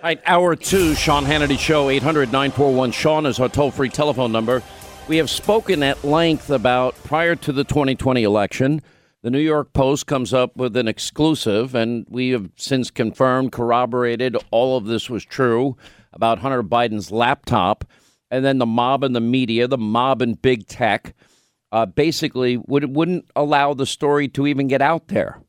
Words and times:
All 0.00 0.04
right, 0.04 0.22
hour 0.24 0.56
two, 0.56 0.94
Sean 0.94 1.26
Hannity 1.26 1.58
Show, 1.58 1.90
800 1.90 2.32
941 2.32 2.90
Sean 2.90 3.26
is 3.26 3.38
our 3.38 3.50
toll 3.50 3.70
free 3.70 3.90
telephone 3.90 4.32
number. 4.32 4.62
We 5.08 5.18
have 5.18 5.28
spoken 5.28 5.82
at 5.82 6.02
length 6.02 6.48
about 6.48 6.94
prior 7.04 7.36
to 7.36 7.52
the 7.52 7.64
2020 7.64 8.22
election. 8.22 8.80
The 9.20 9.28
New 9.28 9.40
York 9.40 9.74
Post 9.74 10.06
comes 10.06 10.32
up 10.32 10.56
with 10.56 10.74
an 10.78 10.88
exclusive, 10.88 11.74
and 11.74 12.06
we 12.08 12.30
have 12.30 12.48
since 12.56 12.90
confirmed, 12.90 13.52
corroborated 13.52 14.38
all 14.50 14.78
of 14.78 14.86
this 14.86 15.10
was 15.10 15.22
true 15.22 15.76
about 16.14 16.38
Hunter 16.38 16.62
Biden's 16.62 17.10
laptop. 17.10 17.84
And 18.30 18.42
then 18.42 18.56
the 18.56 18.64
mob 18.64 19.04
and 19.04 19.14
the 19.14 19.20
media, 19.20 19.68
the 19.68 19.76
mob 19.76 20.22
and 20.22 20.40
big 20.40 20.66
tech, 20.66 21.14
uh, 21.72 21.84
basically 21.84 22.56
would, 22.56 22.96
wouldn't 22.96 23.30
allow 23.36 23.74
the 23.74 23.84
story 23.84 24.28
to 24.28 24.46
even 24.46 24.66
get 24.66 24.80
out 24.80 25.08
there. 25.08 25.42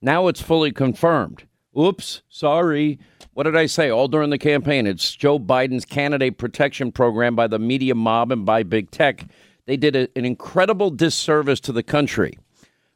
Now 0.00 0.28
it's 0.28 0.40
fully 0.40 0.72
confirmed. 0.72 1.44
Oops, 1.78 2.22
sorry. 2.28 2.98
What 3.32 3.44
did 3.44 3.56
I 3.56 3.64
say 3.64 3.88
all 3.88 4.08
during 4.08 4.28
the 4.28 4.38
campaign? 4.38 4.86
It's 4.86 5.14
Joe 5.14 5.38
Biden's 5.38 5.86
candidate 5.86 6.36
protection 6.36 6.92
program 6.92 7.34
by 7.34 7.46
the 7.46 7.58
media 7.58 7.94
mob 7.94 8.30
and 8.30 8.44
by 8.44 8.62
big 8.62 8.90
tech. 8.90 9.24
They 9.64 9.78
did 9.78 9.96
a, 9.96 10.08
an 10.14 10.26
incredible 10.26 10.90
disservice 10.90 11.60
to 11.60 11.72
the 11.72 11.82
country. 11.82 12.38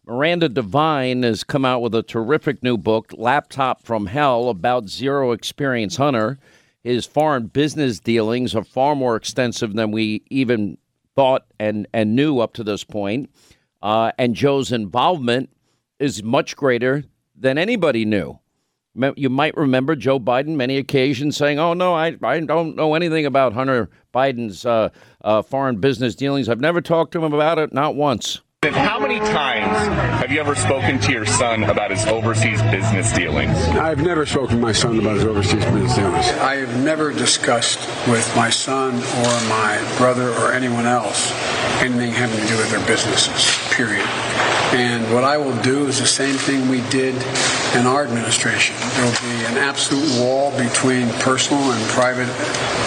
Miranda 0.06 0.48
Devine 0.48 1.22
has 1.22 1.42
come 1.42 1.64
out 1.64 1.80
with 1.80 1.94
a 1.94 2.02
terrific 2.02 2.62
new 2.62 2.76
book, 2.76 3.12
Laptop 3.16 3.82
from 3.82 4.06
Hell, 4.06 4.50
about 4.50 4.88
zero 4.88 5.32
experience 5.32 5.96
Hunter. 5.96 6.38
His 6.84 7.06
foreign 7.06 7.46
business 7.46 7.98
dealings 7.98 8.54
are 8.54 8.62
far 8.62 8.94
more 8.94 9.16
extensive 9.16 9.72
than 9.72 9.90
we 9.90 10.22
even 10.30 10.76
thought 11.16 11.46
and, 11.58 11.88
and 11.94 12.14
knew 12.14 12.40
up 12.40 12.52
to 12.54 12.62
this 12.62 12.84
point. 12.84 13.30
Uh, 13.82 14.12
and 14.18 14.34
Joe's 14.34 14.70
involvement 14.70 15.50
is 15.98 16.22
much 16.22 16.56
greater 16.56 17.04
than 17.34 17.56
anybody 17.56 18.04
knew. 18.04 18.38
You 19.16 19.30
might 19.30 19.56
remember 19.56 19.96
Joe 19.96 20.18
Biden 20.18 20.56
many 20.56 20.76
occasions 20.76 21.36
saying, 21.36 21.58
"Oh 21.58 21.74
no, 21.74 21.94
I, 21.94 22.16
I 22.22 22.40
don't 22.40 22.76
know 22.76 22.94
anything 22.94 23.26
about 23.26 23.52
Hunter 23.52 23.90
Biden's 24.14 24.64
uh, 24.64 24.90
uh, 25.22 25.42
foreign 25.42 25.76
business 25.76 26.14
dealings. 26.14 26.48
I've 26.48 26.60
never 26.60 26.80
talked 26.80 27.12
to 27.12 27.24
him 27.24 27.32
about 27.32 27.58
it, 27.58 27.72
not 27.72 27.94
once." 27.94 28.40
How 28.64 28.98
many 28.98 29.18
times 29.18 29.76
have 30.20 30.32
you 30.32 30.40
ever 30.40 30.56
spoken 30.56 30.98
to 31.00 31.12
your 31.12 31.26
son 31.26 31.64
about 31.64 31.92
his 31.92 32.04
overseas 32.06 32.60
business 32.62 33.12
dealings? 33.12 33.56
I've 33.68 34.02
never 34.02 34.26
spoken 34.26 34.56
to 34.56 34.62
my 34.62 34.72
son 34.72 34.98
about 34.98 35.16
his 35.16 35.24
overseas 35.24 35.64
business 35.66 35.94
dealings. 35.94 36.26
I 36.40 36.56
have 36.56 36.82
never 36.82 37.12
discussed 37.12 37.78
with 38.08 38.34
my 38.34 38.50
son 38.50 38.94
or 38.94 39.48
my 39.48 39.94
brother 39.98 40.30
or 40.30 40.52
anyone 40.52 40.86
else 40.86 41.32
anything 41.80 42.10
having 42.12 42.40
to 42.40 42.46
do 42.46 42.56
with 42.56 42.70
their 42.70 42.84
businesses, 42.86 43.56
period. 43.72 44.08
And 44.74 45.14
what 45.14 45.24
I 45.24 45.36
will 45.36 45.56
do 45.62 45.86
is 45.86 46.00
the 46.00 46.06
same 46.06 46.34
thing 46.34 46.68
we 46.68 46.80
did 46.90 47.14
in 47.74 47.86
our 47.86 48.04
administration. 48.04 48.74
There 48.94 49.04
will 49.04 49.20
be 49.20 49.44
an 49.46 49.58
absolute 49.58 50.20
wall 50.20 50.50
between 50.58 51.08
personal 51.20 51.62
and 51.62 51.82
private 51.90 52.28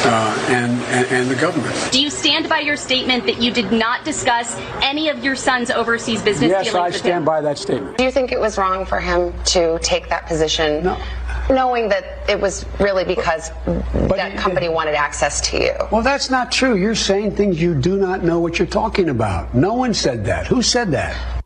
uh, 0.06 0.48
and, 0.50 0.72
and, 0.84 1.08
and 1.08 1.30
the 1.30 1.36
government. 1.36 1.76
Do 1.92 2.02
you 2.02 2.10
stand 2.10 2.50
by 2.50 2.60
your 2.60 2.76
statement 2.76 3.26
that 3.26 3.42
you 3.42 3.52
did 3.52 3.72
not 3.72 4.04
discuss 4.04 4.56
any 4.82 5.10
of 5.10 5.24
your 5.24 5.36
son's 5.36 5.72
overseas 5.72 6.22
business 6.22 6.50
yes, 6.50 6.66
dealings? 6.66 6.76
I 6.76 6.88
with 6.88 6.96
stand 6.98 7.18
him? 7.20 7.26
by 7.26 7.42
that 7.42 7.58
statement. 7.58 7.98
Do 7.98 8.04
you 8.04 8.12
think 8.12 8.32
it 8.32 8.40
was 8.40 8.58
wrong 8.58 8.86
for 8.86 9.00
him 9.00 9.34
to 9.46 9.80
take 9.80 10.10
that 10.10 10.28
position? 10.28 10.84
No. 10.84 11.02
Knowing 11.50 11.90
that 11.90 12.30
it 12.30 12.40
was 12.40 12.66
really 12.80 13.06
because 13.06 13.50
that 13.66 14.38
company 14.38 14.70
wanted 14.70 14.96
access 14.96 15.42
to 15.50 15.58
you. 15.58 15.74
Well, 15.92 16.04
that's 16.04 16.30
not 16.30 16.52
true. 16.52 16.76
You're 16.76 16.94
saying 16.94 17.36
things 17.36 17.60
you 17.60 17.74
do 17.74 17.98
not 17.98 18.24
know 18.24 18.40
what 18.40 18.60
you're 18.60 18.68
talking 18.68 19.10
about. 19.10 19.56
No 19.56 19.74
one 19.74 19.94
said 19.94 20.26
that. 20.26 20.46
Who 20.46 20.62
said 20.62 20.92
that? 20.92 21.39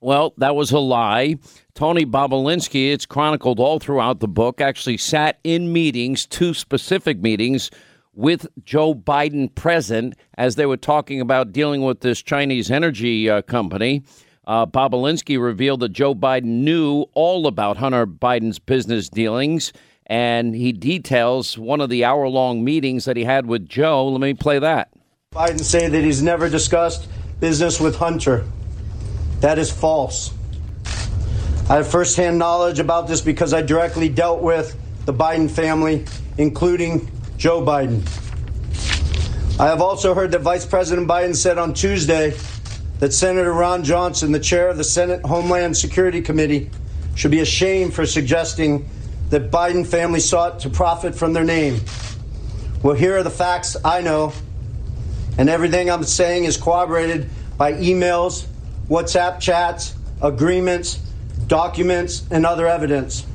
Well, 0.00 0.32
that 0.38 0.54
was 0.54 0.70
a 0.70 0.78
lie. 0.78 1.36
Tony 1.74 2.06
Bobulinski, 2.06 2.92
it's 2.92 3.04
chronicled 3.04 3.58
all 3.58 3.80
throughout 3.80 4.20
the 4.20 4.28
book, 4.28 4.60
actually 4.60 4.96
sat 4.96 5.40
in 5.42 5.72
meetings, 5.72 6.24
two 6.24 6.54
specific 6.54 7.20
meetings, 7.20 7.70
with 8.14 8.46
Joe 8.64 8.94
Biden 8.94 9.52
present 9.54 10.14
as 10.36 10.54
they 10.54 10.66
were 10.66 10.76
talking 10.76 11.20
about 11.20 11.52
dealing 11.52 11.82
with 11.82 12.00
this 12.00 12.22
Chinese 12.22 12.70
energy 12.70 13.28
uh, 13.28 13.42
company. 13.42 14.02
Uh, 14.46 14.66
Bobulinski 14.66 15.40
revealed 15.40 15.80
that 15.80 15.90
Joe 15.90 16.14
Biden 16.14 16.62
knew 16.62 17.06
all 17.14 17.46
about 17.46 17.76
Hunter 17.76 18.06
Biden's 18.06 18.58
business 18.58 19.08
dealings, 19.08 19.72
and 20.06 20.54
he 20.54 20.72
details 20.72 21.58
one 21.58 21.80
of 21.80 21.90
the 21.90 22.04
hour 22.04 22.28
long 22.28 22.64
meetings 22.64 23.04
that 23.04 23.16
he 23.16 23.24
had 23.24 23.46
with 23.46 23.68
Joe. 23.68 24.08
Let 24.08 24.20
me 24.20 24.34
play 24.34 24.58
that. 24.58 24.90
Biden 25.32 25.60
say 25.60 25.88
that 25.88 26.02
he's 26.02 26.22
never 26.22 26.48
discussed 26.48 27.08
business 27.40 27.80
with 27.80 27.96
Hunter. 27.96 28.44
That 29.40 29.58
is 29.58 29.70
false. 29.70 30.32
I 31.70 31.76
have 31.76 31.88
firsthand 31.88 32.38
knowledge 32.38 32.80
about 32.80 33.08
this 33.08 33.20
because 33.20 33.52
I 33.52 33.62
directly 33.62 34.08
dealt 34.08 34.42
with 34.42 34.76
the 35.04 35.12
Biden 35.12 35.50
family, 35.50 36.04
including 36.36 37.10
Joe 37.36 37.62
Biden. 37.62 38.02
I 39.60 39.66
have 39.66 39.80
also 39.80 40.14
heard 40.14 40.32
that 40.32 40.40
Vice 40.40 40.64
President 40.64 41.08
Biden 41.08 41.36
said 41.36 41.58
on 41.58 41.74
Tuesday 41.74 42.34
that 43.00 43.12
Senator 43.12 43.52
Ron 43.52 43.84
Johnson, 43.84 44.32
the 44.32 44.40
chair 44.40 44.68
of 44.68 44.76
the 44.76 44.84
Senate 44.84 45.20
Homeland 45.24 45.76
Security 45.76 46.20
Committee, 46.20 46.70
should 47.14 47.30
be 47.30 47.40
ashamed 47.40 47.94
for 47.94 48.06
suggesting 48.06 48.88
that 49.30 49.50
Biden 49.50 49.86
family 49.86 50.20
sought 50.20 50.60
to 50.60 50.70
profit 50.70 51.14
from 51.14 51.32
their 51.32 51.44
name. 51.44 51.80
Well, 52.82 52.94
here 52.94 53.16
are 53.16 53.22
the 53.22 53.30
facts 53.30 53.76
I 53.84 54.00
know, 54.00 54.32
and 55.36 55.48
everything 55.48 55.90
I'm 55.90 56.04
saying 56.04 56.44
is 56.44 56.56
corroborated 56.56 57.28
by 57.56 57.74
emails, 57.74 58.46
WhatsApp 58.88 59.38
chats, 59.38 59.94
agreements, 60.22 60.96
documents, 61.46 62.26
and 62.30 62.46
other 62.46 62.66
evidence. 62.66 63.26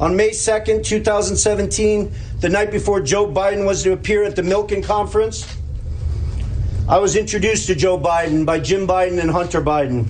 On 0.00 0.16
May 0.16 0.30
2nd, 0.30 0.84
2017, 0.84 2.12
the 2.40 2.48
night 2.48 2.70
before 2.70 3.00
Joe 3.00 3.26
Biden 3.26 3.64
was 3.64 3.82
to 3.84 3.92
appear 3.92 4.24
at 4.24 4.34
the 4.36 4.42
Milken 4.42 4.84
Conference, 4.84 5.56
I 6.88 6.98
was 6.98 7.16
introduced 7.16 7.66
to 7.68 7.74
Joe 7.74 7.98
Biden 7.98 8.44
by 8.44 8.60
Jim 8.60 8.86
Biden 8.86 9.20
and 9.20 9.30
Hunter 9.30 9.62
Biden. 9.62 10.08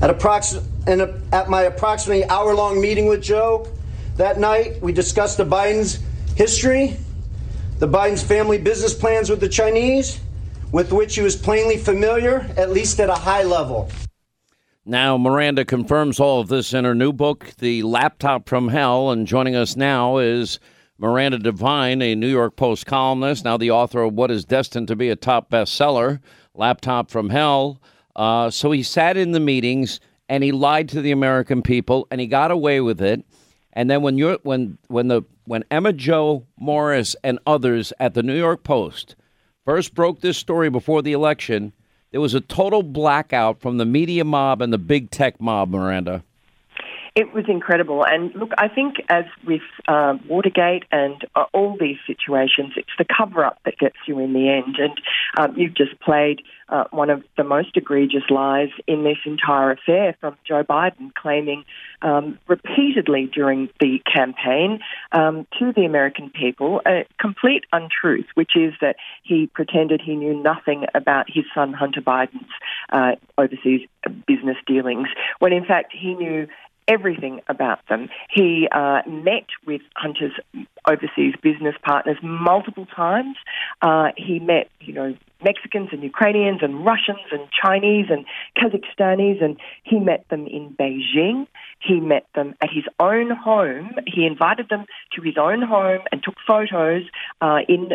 At, 0.00 0.16
approx- 0.18 0.64
a, 0.86 1.20
at 1.34 1.48
my 1.48 1.62
approximately 1.62 2.24
hour 2.24 2.54
long 2.54 2.80
meeting 2.80 3.06
with 3.06 3.22
Joe 3.22 3.68
that 4.16 4.38
night, 4.38 4.82
we 4.82 4.92
discussed 4.92 5.36
the 5.36 5.46
Biden's 5.46 6.00
history, 6.36 6.96
the 7.78 7.88
Biden's 7.88 8.22
family 8.22 8.58
business 8.58 8.94
plans 8.94 9.30
with 9.30 9.40
the 9.40 9.48
Chinese, 9.48 10.20
with 10.72 10.92
which 10.92 11.14
he 11.14 11.20
was 11.20 11.36
plainly 11.36 11.76
familiar, 11.76 12.50
at 12.56 12.70
least 12.70 12.98
at 12.98 13.10
a 13.10 13.14
high 13.14 13.42
level. 13.42 13.90
Now, 14.84 15.16
Miranda 15.16 15.64
confirms 15.64 16.18
all 16.18 16.40
of 16.40 16.48
this 16.48 16.74
in 16.74 16.84
her 16.84 16.94
new 16.94 17.12
book, 17.12 17.52
The 17.58 17.84
Laptop 17.84 18.48
from 18.48 18.68
Hell. 18.68 19.10
And 19.10 19.28
joining 19.28 19.54
us 19.54 19.76
now 19.76 20.18
is 20.18 20.58
Miranda 20.98 21.38
Devine, 21.38 22.02
a 22.02 22.16
New 22.16 22.28
York 22.28 22.56
Post 22.56 22.86
columnist, 22.86 23.44
now 23.44 23.56
the 23.56 23.70
author 23.70 24.02
of 24.02 24.14
what 24.14 24.30
is 24.30 24.44
destined 24.44 24.88
to 24.88 24.96
be 24.96 25.08
a 25.08 25.16
top 25.16 25.50
bestseller, 25.50 26.20
Laptop 26.54 27.10
from 27.10 27.30
Hell. 27.30 27.80
Uh, 28.16 28.50
so 28.50 28.72
he 28.72 28.82
sat 28.82 29.16
in 29.16 29.32
the 29.32 29.40
meetings 29.40 30.00
and 30.28 30.42
he 30.42 30.52
lied 30.52 30.88
to 30.88 31.00
the 31.00 31.12
American 31.12 31.62
people 31.62 32.08
and 32.10 32.20
he 32.20 32.26
got 32.26 32.50
away 32.50 32.80
with 32.80 33.00
it. 33.00 33.24
And 33.72 33.90
then 33.90 34.02
when 34.02 34.18
you're 34.18 34.38
when 34.42 34.78
when 34.88 35.08
the 35.08 35.22
when 35.44 35.64
Emma-Jo 35.70 36.46
Morris 36.58 37.16
and 37.24 37.38
others 37.46 37.92
at 37.98 38.14
the 38.14 38.22
New 38.22 38.36
York 38.36 38.64
Post 38.64 39.16
first 39.64 39.94
broke 39.94 40.20
this 40.20 40.38
story 40.38 40.70
before 40.70 41.02
the 41.02 41.12
election, 41.12 41.72
there 42.10 42.20
was 42.20 42.34
a 42.34 42.40
total 42.40 42.82
blackout 42.82 43.60
from 43.60 43.78
the 43.78 43.84
media 43.84 44.24
mob 44.24 44.60
and 44.62 44.72
the 44.72 44.78
big 44.78 45.10
tech 45.10 45.40
mob, 45.40 45.70
Miranda. 45.70 46.22
It 47.14 47.34
was 47.34 47.44
incredible. 47.46 48.04
And 48.06 48.34
look, 48.34 48.52
I 48.56 48.68
think 48.68 48.96
as 49.10 49.24
with 49.46 49.60
uh, 49.86 50.16
Watergate 50.26 50.84
and 50.90 51.22
uh, 51.34 51.44
all 51.52 51.76
these 51.78 51.98
situations, 52.06 52.72
it's 52.76 52.88
the 52.98 53.04
cover 53.04 53.44
up 53.44 53.58
that 53.66 53.78
gets 53.78 53.96
you 54.06 54.18
in 54.18 54.32
the 54.32 54.48
end. 54.48 54.76
And 54.78 55.00
um, 55.36 55.58
you've 55.58 55.74
just 55.74 56.00
played 56.00 56.40
uh, 56.72 56.84
one 56.90 57.10
of 57.10 57.22
the 57.36 57.44
most 57.44 57.76
egregious 57.76 58.22
lies 58.30 58.70
in 58.86 59.04
this 59.04 59.18
entire 59.26 59.70
affair 59.72 60.16
from 60.20 60.36
Joe 60.48 60.64
Biden, 60.64 61.14
claiming 61.14 61.64
um, 62.00 62.38
repeatedly 62.48 63.30
during 63.32 63.68
the 63.78 64.00
campaign 64.12 64.80
um, 65.12 65.46
to 65.58 65.72
the 65.72 65.84
American 65.84 66.30
people 66.30 66.80
a 66.86 67.04
complete 67.20 67.64
untruth, 67.72 68.26
which 68.34 68.52
is 68.56 68.72
that 68.80 68.96
he 69.22 69.48
pretended 69.48 70.00
he 70.00 70.16
knew 70.16 70.34
nothing 70.34 70.86
about 70.94 71.26
his 71.28 71.44
son 71.54 71.74
Hunter 71.74 72.00
Biden's 72.00 72.50
uh, 72.90 73.12
overseas 73.36 73.86
business 74.26 74.56
dealings, 74.66 75.08
when 75.40 75.52
in 75.52 75.66
fact 75.66 75.92
he 75.92 76.14
knew 76.14 76.48
everything 76.88 77.40
about 77.48 77.78
them. 77.88 78.08
He 78.30 78.68
uh, 78.72 79.02
met 79.06 79.46
with 79.66 79.82
Hunter's 79.94 80.32
overseas 80.88 81.34
business 81.42 81.74
partners 81.82 82.16
multiple 82.22 82.86
times. 82.86 83.36
Uh, 83.80 84.08
he 84.16 84.38
met, 84.38 84.70
you 84.80 84.92
know, 84.92 85.14
Mexicans 85.44 85.88
and 85.90 86.02
Ukrainians 86.04 86.60
and 86.62 86.84
Russians 86.84 87.26
and 87.32 87.48
Chinese 87.50 88.06
and 88.10 88.24
Kazakhstanis, 88.56 89.42
and 89.42 89.56
he 89.82 89.98
met 89.98 90.28
them 90.28 90.46
in 90.46 90.70
Beijing. 90.78 91.48
He 91.80 91.98
met 91.98 92.26
them 92.36 92.54
at 92.60 92.70
his 92.70 92.84
own 93.00 93.30
home. 93.30 93.90
He 94.06 94.24
invited 94.24 94.68
them 94.68 94.84
to 95.16 95.22
his 95.22 95.36
own 95.36 95.60
home 95.62 96.02
and 96.12 96.22
took 96.22 96.36
photos 96.46 97.02
uh, 97.40 97.58
in 97.68 97.90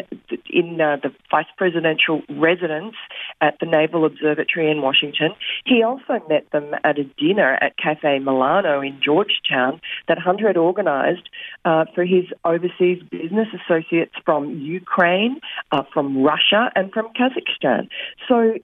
in 0.50 0.82
uh, 0.82 0.98
the 1.02 1.14
vice 1.32 1.46
presidential 1.58 2.22
residence. 2.30 2.96
at 3.42 3.60
the 3.60 3.66
Naval 3.66 4.06
Observatory 4.06 4.70
in 4.72 4.82
Washington. 4.82 5.32
He 5.66 5.84
also 5.84 6.20
met 6.28 6.50
them 6.52 6.74
at 6.84 6.98
a 6.98 7.04
dinner 7.04 7.58
at 7.62 7.78
Cafe 7.78 8.20
Milano 8.20 8.82
in 8.82 9.00
Georgetown 9.04 9.80
that 10.08 10.18
Hunter 10.18 10.48
had 10.48 10.58
organised 10.58 11.30
uh, 11.66 11.86
for 11.94 12.04
his 12.04 12.26
overseas 12.44 12.77
business 12.80 13.48
associates 13.54 14.14
from 14.26 14.60
Ukraine, 14.60 15.40
uh, 15.72 15.84
from 15.94 16.24
Russia, 16.24 16.72
and 16.76 16.92
from 16.92 17.08
Kazakhstan. 17.14 17.90
So 18.28 18.58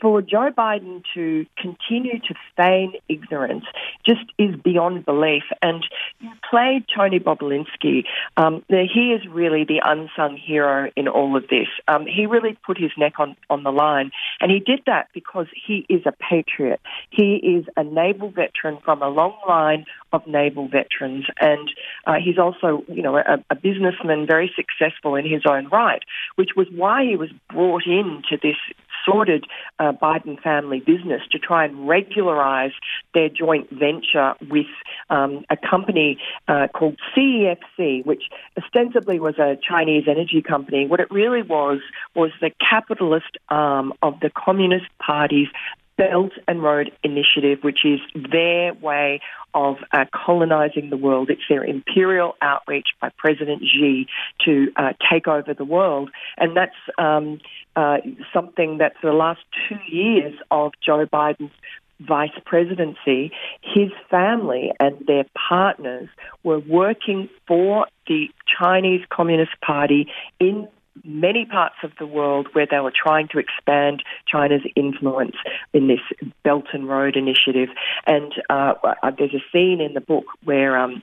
for 0.00 0.22
Joe 0.22 0.50
Biden 0.56 1.02
to 1.14 1.46
continue 1.58 2.18
to 2.20 2.34
feign 2.56 2.94
ignorance 3.08 3.64
just 4.06 4.24
is 4.38 4.54
beyond 4.56 5.04
belief. 5.04 5.44
And 5.62 5.84
you 6.20 6.30
played 6.48 6.84
Tony 6.94 7.20
Bobulinski. 7.20 8.04
Um, 8.36 8.64
he 8.68 9.14
is 9.16 9.26
really 9.28 9.64
the 9.64 9.80
unsung 9.84 10.36
hero 10.36 10.90
in 10.96 11.08
all 11.08 11.36
of 11.36 11.48
this. 11.48 11.68
Um, 11.88 12.06
he 12.06 12.26
really 12.26 12.56
put 12.64 12.78
his 12.78 12.90
neck 12.96 13.14
on, 13.18 13.36
on 13.50 13.62
the 13.62 13.72
line, 13.72 14.10
and 14.40 14.50
he 14.50 14.60
did 14.60 14.80
that 14.86 15.08
because 15.14 15.46
he 15.54 15.86
is 15.88 16.02
a 16.06 16.12
patriot. 16.12 16.80
He 17.10 17.36
is 17.36 17.66
a 17.76 17.84
naval 17.84 18.30
veteran 18.30 18.78
from 18.84 19.02
a 19.02 19.08
long 19.08 19.34
line 19.48 19.86
of 20.14 20.26
naval 20.26 20.68
veterans, 20.68 21.26
and 21.40 21.70
uh, 22.06 22.14
he's 22.24 22.38
also, 22.38 22.84
you 22.88 23.02
know, 23.02 23.16
a, 23.16 23.44
a 23.50 23.56
businessman, 23.56 24.26
very 24.26 24.50
successful 24.54 25.16
in 25.16 25.28
his 25.28 25.42
own 25.48 25.68
right, 25.68 26.02
which 26.36 26.50
was 26.56 26.68
why 26.70 27.04
he 27.04 27.16
was 27.16 27.30
brought 27.50 27.86
into 27.86 28.38
this 28.40 28.56
sordid 29.04 29.44
uh, 29.78 29.92
Biden 29.92 30.40
family 30.40 30.80
business 30.80 31.22
to 31.32 31.38
try 31.38 31.64
and 31.64 31.88
regularize 31.88 32.72
their 33.12 33.28
joint 33.28 33.68
venture 33.70 34.34
with 34.48 34.66
um, 35.10 35.44
a 35.50 35.56
company 35.56 36.18
uh, 36.48 36.68
called 36.74 36.96
CEFC, 37.14 38.06
which 38.06 38.22
ostensibly 38.56 39.18
was 39.18 39.38
a 39.38 39.58
Chinese 39.68 40.04
energy 40.08 40.42
company. 40.42 40.86
What 40.86 41.00
it 41.00 41.10
really 41.10 41.42
was 41.42 41.80
was 42.14 42.30
the 42.40 42.50
capitalist 42.60 43.36
arm 43.48 43.92
of 44.02 44.20
the 44.20 44.30
Communist 44.30 44.86
Party's 45.04 45.48
Belt 45.96 46.32
and 46.48 46.62
Road 46.62 46.90
Initiative, 47.02 47.58
which 47.62 47.84
is 47.84 48.00
their 48.30 48.74
way 48.74 49.20
of 49.54 49.76
uh, 49.92 50.04
colonizing 50.12 50.90
the 50.90 50.96
world. 50.96 51.30
It's 51.30 51.42
their 51.48 51.64
imperial 51.64 52.34
outreach 52.42 52.88
by 53.00 53.10
President 53.16 53.62
Xi 53.62 54.06
to 54.44 54.68
uh, 54.76 54.92
take 55.10 55.28
over 55.28 55.54
the 55.54 55.64
world. 55.64 56.10
And 56.36 56.56
that's 56.56 56.72
um, 56.98 57.38
uh, 57.76 57.98
something 58.32 58.78
that 58.78 58.94
for 59.00 59.10
the 59.10 59.16
last 59.16 59.40
two 59.68 59.78
years 59.88 60.34
of 60.50 60.72
Joe 60.84 61.06
Biden's 61.06 61.52
vice 62.00 62.30
presidency, 62.44 63.30
his 63.62 63.90
family 64.10 64.72
and 64.80 64.96
their 65.06 65.24
partners 65.48 66.08
were 66.42 66.58
working 66.58 67.28
for 67.46 67.86
the 68.08 68.26
Chinese 68.60 69.02
Communist 69.10 69.52
Party 69.64 70.08
in 70.40 70.68
many 71.02 71.44
parts 71.44 71.76
of 71.82 71.92
the 71.98 72.06
world 72.06 72.48
where 72.52 72.66
they 72.70 72.78
were 72.78 72.92
trying 72.94 73.28
to 73.28 73.38
expand 73.38 74.02
China's 74.26 74.62
influence 74.76 75.36
in 75.72 75.88
this 75.88 76.00
Belt 76.42 76.66
and 76.72 76.88
Road 76.88 77.16
initiative. 77.16 77.68
And 78.06 78.32
uh, 78.48 78.74
there's 79.18 79.34
a 79.34 79.44
scene 79.52 79.80
in 79.80 79.94
the 79.94 80.00
book 80.00 80.26
where 80.44 80.78
um, 80.78 81.02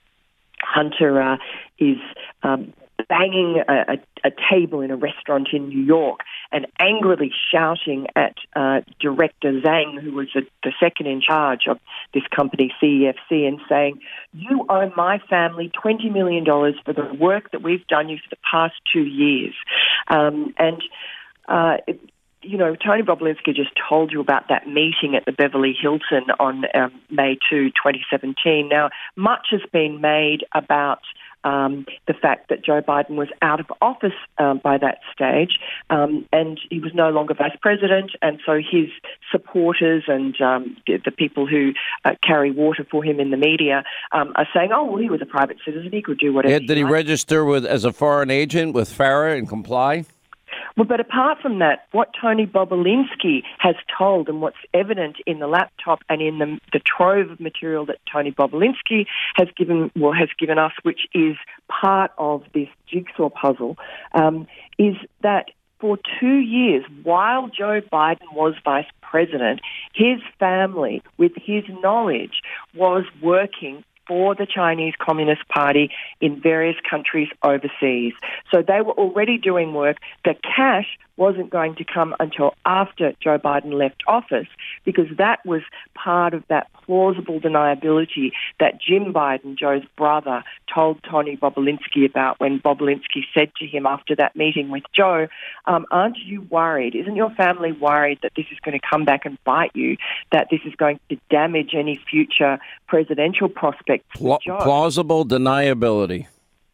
Hunter 0.62 1.22
uh, 1.22 1.38
is 1.80 1.98
um, 2.44 2.74
banging 3.08 3.62
a, 3.68 3.74
a, 3.74 4.28
a, 4.28 4.32
table 4.52 4.82
in 4.82 4.92
a 4.92 4.96
restaurant 4.96 5.50
in 5.54 5.70
New 5.70 5.82
York 5.82 6.22
and 6.52 6.68
angrily 6.80 7.32
shouting 7.52 8.08
at 8.16 8.36
uh, 8.56 8.82
director 9.00 9.52
Zhang, 9.62 10.02
who 10.02 10.14
was 10.14 10.28
the, 10.34 10.42
the 10.64 10.72
second 10.80 11.08
in 11.08 11.22
charge 11.22 11.62
of 11.68 11.80
this 12.14 12.24
company, 12.36 12.74
CEFC, 12.82 13.48
and 13.48 13.60
saying, 13.70 14.00
You 14.34 14.66
owe 14.70 14.92
my 14.96 15.20
family 15.30 15.72
$20 15.84 16.12
million 16.12 16.46
for 16.46 16.94
the 16.94 17.14
work 17.20 17.52
that 17.52 17.62
we've 17.62 17.86
done 17.88 18.10
you 18.10 18.18
for 18.18 18.30
the 18.30 18.42
past 18.50 18.76
two 18.92 19.04
years. 19.04 19.54
Um, 20.12 20.54
and 20.60 20.84
uh, 21.48 21.78
it, 21.88 22.00
you 22.44 22.58
know, 22.58 22.76
Tony 22.76 23.04
Bobulinski 23.04 23.56
just 23.56 23.72
told 23.90 24.12
you 24.12 24.20
about 24.20 24.48
that 24.50 24.68
meeting 24.68 25.16
at 25.16 25.26
the 25.26 25.32
Beverly 25.32 25.76
Hilton 25.80 26.32
on 26.40 26.64
um, 26.74 26.92
May 27.10 27.38
2, 27.50 27.70
2017. 27.70 28.68
Now, 28.70 28.90
much 29.16 29.48
has 29.52 29.62
been 29.72 30.02
made 30.02 30.46
about 30.54 31.02
um, 31.44 31.86
the 32.08 32.14
fact 32.14 32.50
that 32.50 32.64
Joe 32.64 32.82
Biden 32.82 33.16
was 33.16 33.28
out 33.42 33.60
of 33.60 33.66
office 33.82 34.14
um, 34.38 34.62
by 34.64 34.78
that 34.78 35.00
stage 35.12 35.58
um, 35.90 36.28
and 36.32 36.60
he 36.70 36.80
was 36.80 36.92
no 36.94 37.10
longer 37.10 37.34
vice 37.34 37.58
president, 37.62 38.12
and 38.22 38.40
so 38.46 38.58
his 38.58 38.90
supporters 39.32 40.04
and 40.08 40.40
um, 40.40 40.78
the, 40.86 41.00
the, 41.04 41.12
people 41.12 41.48
who 41.48 41.72
uh, 42.06 42.12
carry 42.24 42.52
water 42.52 42.86
for 42.90 43.04
him 43.04 43.20
in 43.20 43.32
the 43.32 43.38
media 43.38 43.84
um, 44.12 44.34
are 44.36 44.48
saying, 44.54 44.70
"Oh, 44.74 44.86
well, 44.86 44.98
he 44.98 45.10
was 45.10 45.22
a 45.22 45.26
private 45.26 45.58
citizen; 45.66 45.92
he 45.92 46.02
could 46.02 46.20
do 46.20 46.34
whatever." 46.34 46.60
did 46.60 46.70
he, 46.70 46.76
he 46.78 46.84
register 46.84 47.44
with 47.44 47.66
as 47.66 47.86
a 47.86 47.92
foreign 47.92 48.30
agent 48.30 48.74
with 48.74 48.92
FARA 48.92 49.36
and 49.38 49.48
comply? 49.48 50.06
But 50.76 51.00
apart 51.00 51.40
from 51.42 51.60
that, 51.60 51.88
what 51.92 52.10
Tony 52.20 52.46
Bobulinski 52.46 53.44
has 53.60 53.76
told 53.98 54.30
and 54.30 54.42
what's 54.42 54.58
evident 54.74 55.18
in 55.26 55.40
the 55.40 55.48
laptop 55.48 56.00
and 56.10 56.22
in 56.22 56.40
the, 56.40 56.60
the 56.74 56.80
trove 56.80 57.30
of 57.30 57.40
material 57.40 57.86
that 57.86 58.00
Tony 58.12 58.32
Bobulinski 58.32 59.06
has 59.36 59.48
given, 59.58 59.92
well, 59.96 60.14
has 60.14 60.30
given 60.40 60.58
us, 60.58 60.72
which 60.84 61.02
is 61.14 61.36
part 61.68 62.12
of 62.18 62.44
this 62.54 62.70
jigsaw 62.88 63.30
puzzle, 63.30 63.78
um, 64.14 64.48
is 64.78 64.96
that 65.22 65.48
for 65.80 65.98
two 66.20 66.38
years, 66.38 66.86
while 67.04 67.48
Joe 67.48 67.82
Biden 67.92 68.34
was 68.34 68.54
vice 68.64 68.86
president, 69.02 69.62
his 69.94 70.20
family, 70.40 71.02
with 71.18 71.32
his 71.36 71.64
knowledge, 71.82 72.42
was 72.76 73.04
working 73.22 73.84
for 74.08 74.36
the 74.36 74.46
Chinese 74.46 74.94
Communist 75.00 75.48
Party 75.48 75.92
in 76.20 76.42
various 76.42 76.78
countries 76.90 77.30
overseas. 77.44 78.14
So 78.52 78.62
they 78.62 78.82
were 78.82 78.94
already 78.94 79.38
doing 79.38 79.74
work. 79.74 79.98
The 80.26 80.36
cash 80.44 80.88
wasn't 81.22 81.52
going 81.52 81.76
to 81.76 81.84
come 81.84 82.16
until 82.20 82.56
after 82.66 83.14
Joe 83.22 83.38
Biden 83.38 83.74
left 83.74 84.02
office 84.08 84.48
because 84.86 85.06
that 85.20 85.46
was 85.46 85.62
part 85.94 86.34
of 86.34 86.44
that 86.48 86.68
plausible 86.86 87.40
deniability 87.40 88.32
that 88.60 88.82
Jim 88.82 89.14
Biden, 89.14 89.56
Joe's 89.56 89.84
brother, 89.96 90.44
told 90.74 91.00
Tony 91.04 91.38
Bobulinski 91.38 92.10
about 92.10 92.40
when 92.40 92.60
Bobulinski 92.60 93.22
said 93.36 93.52
to 93.60 93.68
him 93.68 93.86
after 93.86 94.16
that 94.16 94.36
meeting 94.36 94.72
with 94.72 94.84
Joe, 94.96 95.28
um, 95.68 95.86
Aren't 95.92 96.18
you 96.18 96.42
worried? 96.42 96.96
Isn't 96.96 97.16
your 97.16 97.30
family 97.32 97.72
worried 97.72 98.20
that 98.24 98.32
this 98.36 98.48
is 98.52 98.58
going 98.66 98.80
to 98.80 98.88
come 98.90 99.06
back 99.06 99.26
and 99.26 99.38
bite 99.44 99.76
you, 99.76 99.98
that 100.32 100.48
this 100.50 100.62
is 100.66 100.74
going 100.76 101.00
to 101.10 101.18
damage 101.30 101.72
any 101.76 102.00
future 102.10 102.58
presidential 102.88 103.48
prospects? 103.48 103.91
Pla- 104.18 104.38
plausible 104.64 105.24
deniability 105.26 106.28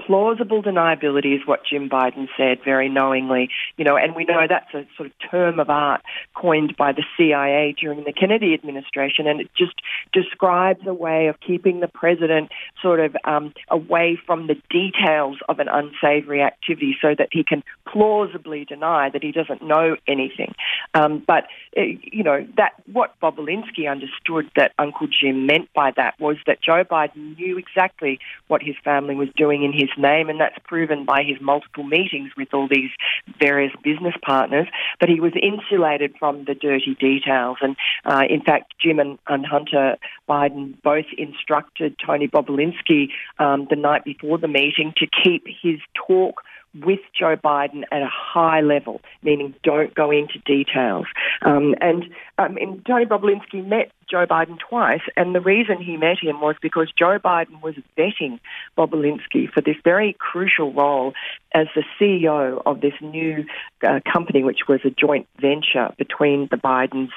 plausible 0.08 0.64
deniability 0.64 1.36
is 1.36 1.46
what 1.46 1.66
Jim 1.70 1.90
Biden 1.90 2.28
said 2.38 2.60
very 2.64 2.88
knowingly, 2.88 3.50
you 3.76 3.84
know, 3.84 3.98
and 3.98 4.16
we 4.16 4.24
know 4.24 4.48
that's 4.48 4.74
a 4.74 4.88
sort 4.96 5.10
of 5.10 5.30
term 5.30 5.60
of 5.60 5.70
art 5.70 6.02
coined 6.34 6.76
by 6.78 6.94
the 6.94 7.04
CIA 7.18 7.76
during 7.78 8.06
the 8.06 8.14
Kennedy 8.14 8.54
administration, 8.54 9.28
and 9.28 9.42
it 9.42 9.50
just 9.58 9.74
describes 10.14 10.88
a 10.88 10.94
way 10.94 11.28
of 11.28 11.36
keeping 11.42 11.82
the 11.82 11.90
president 11.90 12.50
sort 12.82 13.02
of 13.02 13.18
um, 13.26 13.54
away 13.70 14.18
from 14.26 14.48
the 14.48 14.56
details 14.70 15.38
of 15.50 15.60
an 15.60 15.68
unsavory 15.68 16.42
activity 16.42 16.96
so 17.02 17.14
that 17.18 17.28
he 17.32 17.44
can 17.44 17.62
plausibly 17.86 18.64
deny 18.64 19.10
that 19.10 19.24
he 19.24 19.34
doesn't 19.34 19.62
know 19.62 19.98
anything. 20.08 20.56
Um, 20.94 21.22
but, 21.28 21.46
uh, 21.76 21.82
you 21.82 22.24
know, 22.24 22.48
that 22.56 22.74
what 22.92 23.20
Bobulinski 23.22 23.92
understood 23.92 24.50
that 24.56 24.72
Uncle 24.80 25.08
Jim 25.08 25.46
meant 25.46 25.68
by 25.74 25.92
that 25.98 26.18
was 26.18 26.38
that 26.48 26.62
Joe 26.62 26.86
Biden 26.86 27.38
knew 27.38 27.58
exactly 27.58 28.20
what 28.48 28.62
his 28.64 28.76
family 28.86 29.16
was 29.16 29.28
doing 29.36 29.64
in 29.64 29.74
his 29.74 29.90
name, 29.98 30.30
and 30.30 30.40
that's 30.40 30.58
proven 30.66 31.06
by 31.06 31.24
his 31.24 31.40
multiple 31.42 31.84
meetings 31.84 32.32
with 32.38 32.54
all 32.54 32.68
these 32.68 32.92
various 33.40 33.74
business 33.84 34.16
partners. 34.22 34.68
But 35.00 35.10
he 35.10 35.20
was 35.20 35.34
insulated 35.42 36.16
from 36.18 36.46
the 36.46 36.56
dirty 36.56 36.96
details. 37.00 37.58
And 37.62 37.76
uh, 38.06 38.24
in 38.30 38.42
fact, 38.42 38.74
Jim 38.80 39.00
and, 39.00 39.18
and, 39.28 39.46
Hunter 39.46 39.96
Biden 40.28 40.74
both 40.84 41.06
instructed 41.18 41.96
Tony 42.06 42.28
Bobulinski 42.28 43.10
um, 43.40 43.68
the 43.70 43.76
night 43.78 44.04
before 44.04 44.38
the 44.38 44.48
meeting 44.48 44.94
to 44.98 45.08
keep 45.24 45.46
his 45.46 45.80
talk 45.94 46.42
with 46.76 47.00
Joe 47.18 47.36
Biden 47.36 47.84
at 47.92 48.02
a 48.02 48.10
high 48.12 48.62
level, 48.62 49.02
meaning 49.24 49.56
don't 49.64 49.94
go 49.96 50.12
into 50.12 50.40
details. 50.46 51.06
Um, 51.42 51.76
and, 51.82 52.06
um, 52.38 52.58
and 52.58 52.86
Tony 52.86 53.06
Bobulinski 53.06 53.66
met 53.66 53.92
Joe 54.10 54.26
Biden 54.26 54.58
twice, 54.60 55.02
and 55.16 55.36
the 55.36 55.42
reason 55.42 55.82
he 55.82 55.98
met 55.98 56.18
him 56.22 56.40
was 56.40 56.56
because 56.62 56.92
Joe 56.98 57.20
Biden 57.20 57.62
was 57.62 57.76
vetting 57.98 58.40
Bobulinski 58.78 59.52
for 59.52 59.62
this 59.62 59.76
very 59.84 60.16
crucial 60.18 60.72
role 60.74 61.14
as 61.54 61.68
the 61.76 61.84
CEO 62.00 62.62
of 62.66 62.82
this 62.82 62.94
new 63.02 63.46
uh, 63.86 64.00
company, 64.12 64.44
which 64.44 64.68
was 64.68 64.80
a 64.86 64.90
joint 64.90 65.28
venture 65.40 65.94
between 65.98 66.48
the 66.52 66.58
Bidens 66.58 67.10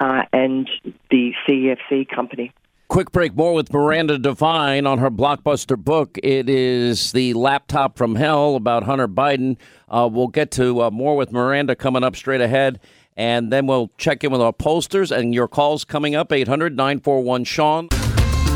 uh, 0.00 0.22
and 0.32 0.70
the 1.10 1.32
CEFC 1.46 2.08
company. 2.08 2.52
Quick 2.88 3.12
break. 3.12 3.36
More 3.36 3.52
with 3.52 3.70
Miranda 3.70 4.18
Devine 4.18 4.86
on 4.86 4.96
her 4.96 5.10
blockbuster 5.10 5.76
book. 5.76 6.18
It 6.22 6.48
is 6.48 7.12
the 7.12 7.34
laptop 7.34 7.98
from 7.98 8.14
hell 8.14 8.56
about 8.56 8.84
Hunter 8.84 9.06
Biden. 9.06 9.58
Uh, 9.90 10.08
we'll 10.10 10.28
get 10.28 10.50
to 10.52 10.84
uh, 10.84 10.90
more 10.90 11.14
with 11.14 11.30
Miranda 11.30 11.76
coming 11.76 12.02
up 12.02 12.16
straight 12.16 12.40
ahead. 12.40 12.80
And 13.14 13.52
then 13.52 13.66
we'll 13.66 13.90
check 13.98 14.24
in 14.24 14.32
with 14.32 14.40
our 14.40 14.54
posters 14.54 15.12
and 15.12 15.34
your 15.34 15.48
calls 15.48 15.84
coming 15.84 16.14
up 16.14 16.32
800 16.32 16.74
941 16.76 17.44
Sean. 17.44 17.88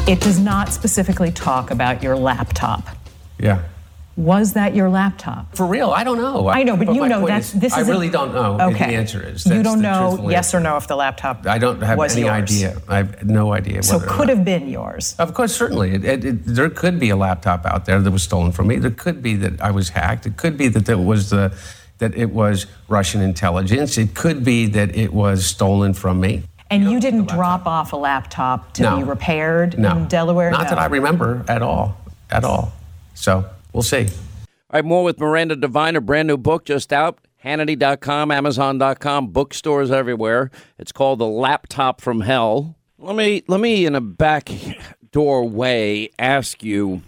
It 0.08 0.20
does 0.22 0.38
not 0.38 0.72
specifically 0.72 1.30
talk 1.30 1.70
about 1.70 2.02
your 2.02 2.16
laptop. 2.16 2.88
Yeah. 3.38 3.62
Was 4.16 4.52
that 4.52 4.74
your 4.74 4.90
laptop? 4.90 5.56
For 5.56 5.66
real, 5.66 5.90
I 5.90 6.04
don't 6.04 6.18
know. 6.18 6.48
I 6.48 6.64
know, 6.64 6.76
but, 6.76 6.94
you 6.94 7.08
know 7.08 7.26
that's 7.26 7.54
is, 7.54 7.60
this 7.60 7.72
I 7.72 7.80
really 7.80 8.10
don't 8.10 8.34
know. 8.34 8.58
Okay. 8.60 8.88
The 8.88 8.94
answer 8.94 9.26
is 9.26 9.46
you 9.46 9.62
don't 9.62 9.80
know 9.80 10.28
yes 10.28 10.48
answer. 10.48 10.58
or 10.58 10.60
no 10.60 10.76
if 10.76 10.86
the 10.86 10.96
laptop. 10.96 11.46
I 11.46 11.56
don't 11.56 11.80
have 11.82 11.96
was 11.96 12.12
any 12.14 12.26
yours. 12.26 12.42
idea. 12.42 12.82
I 12.88 12.96
have 12.98 13.24
no 13.24 13.54
idea. 13.54 13.82
So 13.82 13.98
could 14.00 14.28
have 14.28 14.44
been 14.44 14.68
yours. 14.68 15.14
Of 15.18 15.32
course, 15.32 15.56
certainly. 15.56 15.94
It, 15.94 16.04
it, 16.04 16.24
it, 16.26 16.44
there 16.44 16.68
could 16.68 17.00
be 17.00 17.08
a 17.08 17.16
laptop 17.16 17.64
out 17.64 17.86
there 17.86 18.02
that 18.02 18.10
was 18.10 18.22
stolen 18.22 18.52
from 18.52 18.66
me. 18.66 18.76
There 18.76 18.90
could 18.90 19.22
be 19.22 19.34
that 19.36 19.62
I 19.62 19.70
was 19.70 19.88
hacked. 19.88 20.26
It 20.26 20.36
could 20.36 20.58
be 20.58 20.68
that 20.68 20.86
it 20.88 20.98
was 20.98 21.30
the 21.30 21.56
that 21.98 22.14
it 22.14 22.32
was 22.32 22.66
Russian 22.88 23.22
intelligence. 23.22 23.96
It 23.96 24.14
could 24.14 24.44
be 24.44 24.66
that 24.66 24.94
it 24.94 25.14
was 25.14 25.46
stolen 25.46 25.94
from 25.94 26.20
me. 26.20 26.42
And 26.68 26.90
you 26.90 27.00
didn't 27.00 27.28
drop 27.28 27.66
off 27.66 27.92
a 27.92 27.96
laptop 27.96 28.72
to 28.74 28.82
No. 28.82 28.96
be 28.96 29.04
repaired 29.04 29.78
No, 29.78 29.92
in 29.96 30.08
Delaware. 30.08 30.50
Not 30.50 30.64
No. 30.64 30.68
that 30.70 30.78
I 30.78 30.86
remember 30.86 31.44
at 31.48 31.62
all, 31.62 31.96
at 32.30 32.44
all. 32.44 32.72
So 33.14 33.44
we'll 33.72 33.82
see. 33.82 34.06
All 34.06 34.78
right, 34.78 34.84
more 34.84 35.04
with 35.04 35.20
Miranda 35.20 35.56
Devine, 35.56 35.96
a 35.96 36.00
brand 36.00 36.28
new 36.28 36.36
book 36.36 36.64
just 36.64 36.92
out. 36.92 37.18
Hannity.com, 37.44 38.30
Amazon.com, 38.30 39.28
bookstores 39.28 39.90
everywhere. 39.90 40.50
It's 40.78 40.92
called 40.92 41.18
The 41.18 41.26
Laptop 41.26 42.00
from 42.00 42.20
Hell. 42.20 42.76
Let 42.98 43.16
me, 43.16 43.42
let 43.48 43.60
me 43.60 43.84
in 43.84 43.94
a 43.96 44.00
back 44.00 44.48
doorway 45.10 46.08
ask 46.18 46.62
you 46.62 47.02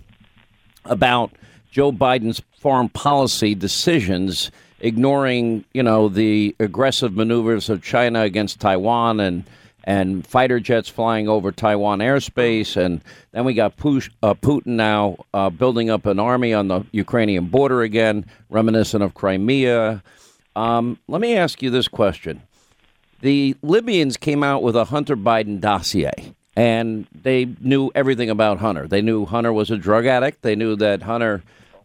about 0.85 1.33
Joe 1.71 1.93
Biden's 1.93 2.43
foreign 2.59 2.89
policy 2.89 3.55
decisions, 3.55 4.51
ignoring, 4.81 5.65
you 5.73 5.83
know, 5.83 6.09
the 6.09 6.55
aggressive 6.59 7.15
maneuvers 7.15 7.71
of 7.71 7.83
China 7.83 8.23
against 8.23 8.61
Taiwan 8.61 9.21
and 9.21 9.45
and 9.85 10.27
fighter 10.27 10.59
jets 10.59 10.89
flying 10.89 11.29
over 11.29 11.53
Taiwan 11.53 12.01
airspace, 12.01 12.77
and 12.77 13.03
then 13.33 13.45
we 13.45 13.55
got 13.55 13.77
Push, 13.77 14.11
uh, 14.23 14.35
Putin 14.35 14.75
now 14.77 15.17
uh, 15.33 15.51
building 15.51 15.91
up 15.91 16.07
an 16.07 16.19
army 16.19 16.53
on 16.53 16.69
the 16.69 16.85
Ukrainian 16.91 17.47
border 17.47 17.83
again, 17.83 18.27
reminiscent 18.49 19.03
of 19.03 19.15
Crimea. 19.15 20.03
Um, 20.57 20.99
let 21.07 21.21
me 21.21 21.37
ask 21.37 21.63
you 21.63 21.71
this 21.71 21.87
question: 21.87 22.43
The 23.21 23.57
Libyans 23.63 24.17
came 24.17 24.43
out 24.43 24.63
with 24.63 24.75
a 24.75 24.87
Hunter 24.87 25.17
Biden 25.17 25.61
dossier, 25.61 26.35
and 26.57 27.07
they 27.13 27.47
knew 27.61 27.91
everything 27.95 28.31
about 28.31 28.59
Hunter. 28.59 28.89
They 28.89 29.03
knew 29.03 29.27
Hunter 29.27 29.53
was 29.53 29.71
a 29.71 29.77
drug 29.77 30.07
addict. 30.07 30.43
They 30.43 30.57
knew 30.57 30.77
that 30.77 31.03
Hunter 31.03 31.43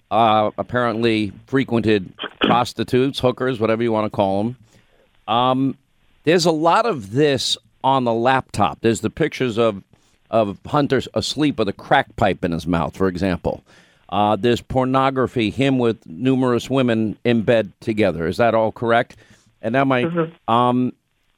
uh, 0.09 0.51
apparently 0.57 1.33
frequented 1.47 2.13
prostitutes, 2.41 3.19
hookers, 3.19 3.59
whatever 3.59 3.83
you 3.83 3.91
want 3.91 4.05
to 4.05 4.15
call 4.15 4.43
them. 4.43 4.57
Um, 5.27 5.77
there's 6.23 6.45
a 6.45 6.51
lot 6.51 6.85
of 6.85 7.11
this 7.11 7.57
on 7.83 8.03
the 8.03 8.13
laptop. 8.13 8.81
There's 8.81 9.01
the 9.01 9.09
pictures 9.09 9.57
of 9.57 9.83
of 10.29 10.59
Hunter 10.65 11.01
asleep 11.13 11.57
with 11.57 11.67
a 11.69 11.73
crack 11.73 12.15
pipe 12.15 12.45
in 12.45 12.51
his 12.51 12.67
mouth, 12.67 12.95
for 12.95 13.07
example. 13.07 13.63
Uh, 14.09 14.35
there's 14.35 14.61
pornography, 14.61 15.49
him 15.49 15.79
with 15.79 16.05
numerous 16.05 16.69
women 16.69 17.17
in 17.23 17.41
bed 17.41 17.71
together. 17.79 18.27
Is 18.27 18.37
that 18.37 18.53
all 18.53 18.71
correct? 18.71 19.15
And 19.61 19.73
now 19.73 19.85
my, 19.85 20.03
um, 20.47 20.93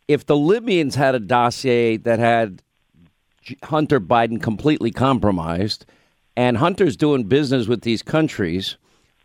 if 0.07 0.25
the 0.25 0.35
Libyans 0.35 0.95
had 0.95 1.15
a 1.15 1.19
dossier 1.19 1.97
that 1.97 2.19
had 2.19 2.61
Hunter 3.63 3.99
Biden 3.99 4.41
completely 4.41 4.91
compromised, 4.91 5.85
and 6.37 6.57
Hunter's 6.57 6.95
doing 6.95 7.23
business 7.23 7.67
with 7.67 7.81
these 7.81 8.01
countries, 8.01 8.77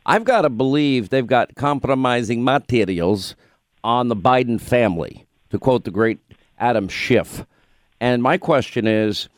I've 0.06 0.24
got 0.24 0.42
to 0.42 0.50
believe 0.50 1.08
they've 1.08 1.26
got 1.26 1.54
compromising 1.54 2.42
materials 2.42 3.36
on 3.84 4.08
the 4.08 4.16
Biden 4.16 4.60
family, 4.60 5.26
to 5.50 5.58
quote 5.58 5.84
the 5.84 5.90
great 5.90 6.18
Adam 6.58 6.88
Schiff. 6.88 7.44
And 8.00 8.22
my 8.22 8.38
question 8.38 8.86
is, 8.86 9.28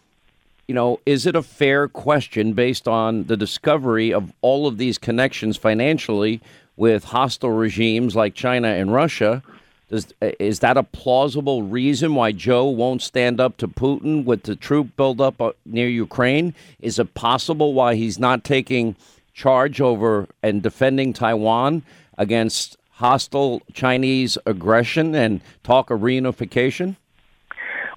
you 0.67 0.75
know, 0.75 1.01
is 1.07 1.27
it 1.27 1.35
a 1.35 1.43
fair 1.43 1.89
question 1.89 2.53
based 2.53 2.87
on 2.87 3.25
the 3.25 3.37
discovery 3.37 4.13
of 4.13 4.33
all 4.43 4.67
of 4.67 4.77
these 4.77 4.99
connections 4.99 5.57
financially 5.57 6.41
with 6.77 7.05
hostile 7.05 7.51
regimes 7.51 8.15
like 8.15 8.35
China 8.35 8.69
and 8.69 8.93
Russia? 8.93 9.43
Does, 9.89 10.13
is 10.21 10.59
that 10.61 10.77
a 10.77 10.83
plausible 10.83 11.63
reason 11.63 12.15
why 12.15 12.33
Joe 12.33 12.67
won't 12.67 13.01
stand 13.01 13.41
up 13.41 13.57
to 13.57 13.67
Putin 13.69 14.25
with 14.25 14.43
the 14.43 14.55
troop 14.55 14.95
buildup 14.97 15.41
uh, 15.41 15.53
near 15.65 15.89
Ukraine? 15.89 16.55
Is 16.81 16.99
it 16.99 17.15
possible 17.15 17.73
why 17.73 17.95
he's 17.95 18.19
not 18.19 18.45
taking 18.45 18.97
charge 19.33 19.81
over 19.81 20.29
and 20.43 20.63
defending 20.63 21.15
Taiwan 21.15 21.83
against 22.19 22.77
hostile 22.91 23.63
Chinese 23.73 24.37
aggression 24.45 25.15
and 25.15 25.41
talk 25.63 25.89
of 25.91 26.01
reunification? 26.01 26.97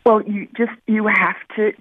Well, 0.05 0.21
you 0.23 0.47
just 0.57 0.71
you 0.87 1.07
have 1.07 1.35
to 1.55 1.73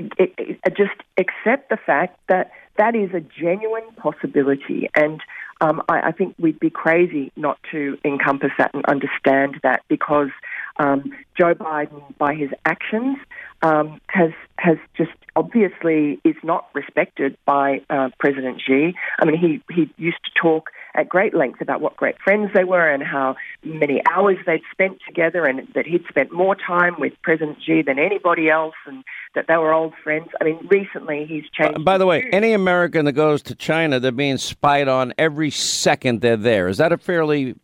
uh, 0.00 0.70
just 0.70 0.94
accept 1.18 1.70
the 1.70 1.76
fact 1.76 2.18
that 2.28 2.50
that 2.76 2.94
is 2.94 3.10
a 3.14 3.20
genuine 3.20 3.90
possibility, 3.96 4.88
and 4.94 5.20
um, 5.60 5.82
I, 5.88 6.08
I 6.08 6.12
think 6.12 6.34
we'd 6.38 6.58
be 6.58 6.70
crazy 6.70 7.32
not 7.36 7.58
to 7.72 7.96
encompass 8.04 8.50
that 8.58 8.74
and 8.74 8.84
understand 8.86 9.60
that 9.62 9.82
because 9.88 10.30
um, 10.78 11.12
Joe 11.38 11.54
Biden, 11.54 12.02
by 12.18 12.34
his 12.34 12.50
actions, 12.64 13.18
um, 13.62 14.00
has 14.08 14.30
has 14.58 14.76
just 14.96 15.10
obviously 15.36 16.20
is 16.24 16.36
not 16.42 16.68
respected 16.74 17.36
by 17.44 17.80
uh, 17.90 18.08
President 18.18 18.60
Xi. 18.64 18.94
I 19.18 19.24
mean, 19.24 19.36
he 19.36 19.62
he 19.74 19.92
used 19.96 20.18
to 20.24 20.30
talk 20.40 20.70
at 20.94 21.08
great 21.08 21.34
length 21.34 21.60
about 21.60 21.80
what 21.80 21.96
great 21.96 22.16
friends 22.22 22.50
they 22.54 22.64
were 22.64 22.88
and 22.88 23.02
how 23.02 23.34
many 23.64 24.00
hours 24.12 24.38
they'd 24.46 24.62
spent 24.70 24.98
together, 25.06 25.44
and 25.44 25.66
that 25.74 25.86
he'd 25.86 26.04
spent 26.08 26.32
more 26.32 26.54
time 26.54 26.94
with 26.98 27.12
President 27.22 27.58
Xi 27.64 27.82
than 27.82 27.98
anybody 27.98 28.48
else, 28.48 28.74
and 28.86 29.02
that 29.34 29.46
they 29.48 29.56
were 29.56 29.72
old 29.72 29.94
friends. 30.02 30.28
I 30.40 30.44
mean, 30.44 30.66
recently 30.70 31.26
he's 31.26 31.44
changed. 31.52 31.78
Uh, 31.78 31.82
By 31.82 31.98
the 31.98 32.06
way, 32.06 32.28
any 32.32 32.52
American 32.52 33.06
that 33.06 33.12
goes 33.12 33.42
to 33.42 33.54
China, 33.54 33.98
they're 33.98 34.12
being 34.12 34.38
spied 34.38 34.88
on 34.88 35.14
every 35.18 35.50
second 35.50 36.20
they're 36.20 36.36
there. 36.36 36.68
Is 36.68 36.78
that 36.78 36.92
a 36.92 36.98
fairly 36.98 37.54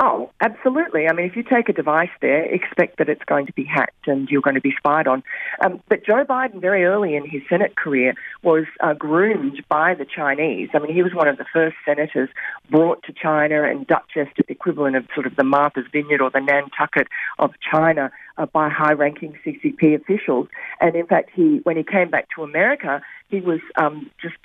Oh, 0.00 0.27
absolutely. 0.40 1.08
I 1.08 1.12
mean, 1.12 1.26
if 1.26 1.36
you 1.36 1.42
take 1.42 1.68
a 1.68 1.72
device 1.72 2.10
there, 2.20 2.42
expect 2.44 2.98
that 2.98 3.08
it's 3.08 3.24
going 3.24 3.46
to 3.46 3.52
be 3.52 3.64
hacked 3.64 4.06
and 4.06 4.28
you're 4.28 4.42
going 4.42 4.54
to 4.54 4.60
be 4.60 4.74
spied 4.76 5.06
on. 5.06 5.22
Um, 5.64 5.80
but 5.88 6.04
Joe 6.04 6.24
Biden, 6.24 6.60
very 6.60 6.84
early 6.84 7.14
in 7.14 7.28
his 7.28 7.42
Senate 7.48 7.76
career, 7.76 8.14
was 8.42 8.64
uh, 8.80 8.94
groomed 8.94 9.62
by 9.68 9.94
the 9.94 10.04
Chinese. 10.04 10.70
I 10.74 10.78
mean, 10.78 10.94
he 10.94 11.02
was 11.02 11.14
one 11.14 11.28
of 11.28 11.38
the 11.38 11.46
first 11.52 11.76
senators 11.84 12.28
brought 12.70 13.02
to 13.04 13.12
China 13.12 13.64
and 13.64 13.86
Duchess, 13.86 14.28
the 14.36 14.44
equivalent 14.48 14.96
of 14.96 15.06
sort 15.14 15.26
of 15.26 15.36
the 15.36 15.44
Martha's 15.44 15.86
Vineyard 15.92 16.20
or 16.20 16.30
the 16.30 16.40
Nantucket 16.40 17.08
of 17.38 17.52
China, 17.72 18.10
uh, 18.36 18.46
by 18.46 18.68
high-ranking 18.68 19.36
CCP 19.44 19.94
officials. 19.94 20.48
And 20.80 20.94
in 20.94 21.06
fact, 21.06 21.30
he 21.34 21.60
when 21.64 21.76
he 21.76 21.82
came 21.82 22.08
back 22.08 22.28
to 22.36 22.42
America, 22.42 23.02
he 23.28 23.40
was 23.40 23.60
um, 23.76 24.10
just. 24.20 24.36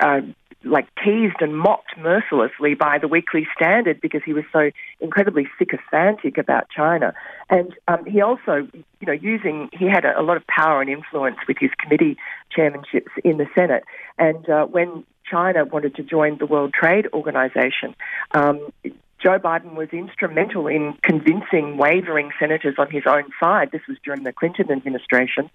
Uh, 0.00 0.20
like 0.66 0.88
teased 1.04 1.36
and 1.40 1.56
mocked 1.56 1.96
mercilessly 1.98 2.74
by 2.74 2.98
the 2.98 3.08
Weekly 3.08 3.46
Standard 3.56 4.00
because 4.00 4.22
he 4.24 4.32
was 4.32 4.44
so 4.52 4.70
incredibly 5.00 5.48
sycophantic 5.58 6.38
about 6.38 6.68
China. 6.68 7.14
And 7.48 7.72
um, 7.88 8.04
he 8.04 8.20
also, 8.20 8.68
you 9.00 9.06
know, 9.06 9.12
using 9.12 9.68
he 9.72 9.86
had 9.86 10.04
a, 10.04 10.20
a 10.20 10.22
lot 10.22 10.36
of 10.36 10.46
power 10.46 10.80
and 10.80 10.90
influence 10.90 11.36
with 11.48 11.56
his 11.58 11.70
committee 11.78 12.16
chairmanships 12.56 13.10
in 13.24 13.38
the 13.38 13.46
Senate. 13.54 13.84
And 14.18 14.48
uh, 14.48 14.66
when 14.66 15.04
China 15.30 15.64
wanted 15.64 15.94
to 15.96 16.02
join 16.02 16.38
the 16.38 16.46
World 16.46 16.72
Trade 16.72 17.08
Organization, 17.12 17.94
um, 18.32 18.72
Joe 19.26 19.40
Biden 19.40 19.74
was 19.74 19.88
instrumental 19.92 20.68
in 20.68 20.94
convincing 21.02 21.76
wavering 21.76 22.30
senators 22.38 22.76
on 22.78 22.88
his 22.92 23.02
own 23.08 23.24
side, 23.40 23.70
this 23.72 23.80
was 23.88 23.96
during 24.04 24.22
the 24.22 24.32
Clinton 24.32 24.70
administration, 24.70 25.50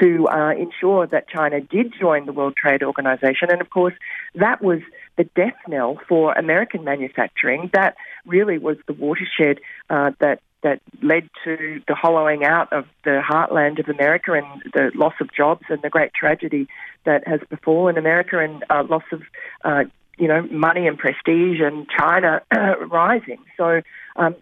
to 0.00 0.28
uh, 0.28 0.52
ensure 0.52 1.08
that 1.08 1.28
China 1.28 1.60
did 1.60 1.92
join 1.98 2.26
the 2.26 2.32
World 2.32 2.54
Trade 2.54 2.84
Organization. 2.84 3.48
And 3.50 3.60
of 3.60 3.70
course, 3.70 3.94
that 4.36 4.62
was 4.62 4.78
the 5.16 5.24
death 5.24 5.56
knell 5.66 5.98
for 6.08 6.34
American 6.34 6.84
manufacturing. 6.84 7.68
That 7.72 7.96
really 8.26 8.58
was 8.58 8.76
the 8.86 8.92
watershed 8.92 9.58
uh, 9.90 10.12
that 10.20 10.40
that 10.62 10.80
led 11.02 11.28
to 11.44 11.80
the 11.86 11.94
hollowing 11.94 12.44
out 12.44 12.72
of 12.72 12.84
the 13.04 13.20
heartland 13.28 13.80
of 13.80 13.88
America 13.88 14.32
and 14.32 14.62
the 14.72 14.90
loss 14.94 15.14
of 15.20 15.32
jobs 15.32 15.62
and 15.68 15.82
the 15.82 15.90
great 15.90 16.12
tragedy 16.14 16.66
that 17.04 17.26
has 17.26 17.40
befallen 17.50 17.98
America 17.98 18.38
and 18.38 18.64
uh, 18.70 18.82
loss 18.88 19.04
of 19.12 19.22
uh, 19.64 19.84
you 20.18 20.28
know, 20.28 20.42
money 20.50 20.86
and 20.86 20.98
prestige 20.98 21.60
and 21.60 21.86
China 21.88 22.42
rising. 22.90 23.38
So 23.56 23.82
um, 24.16 24.34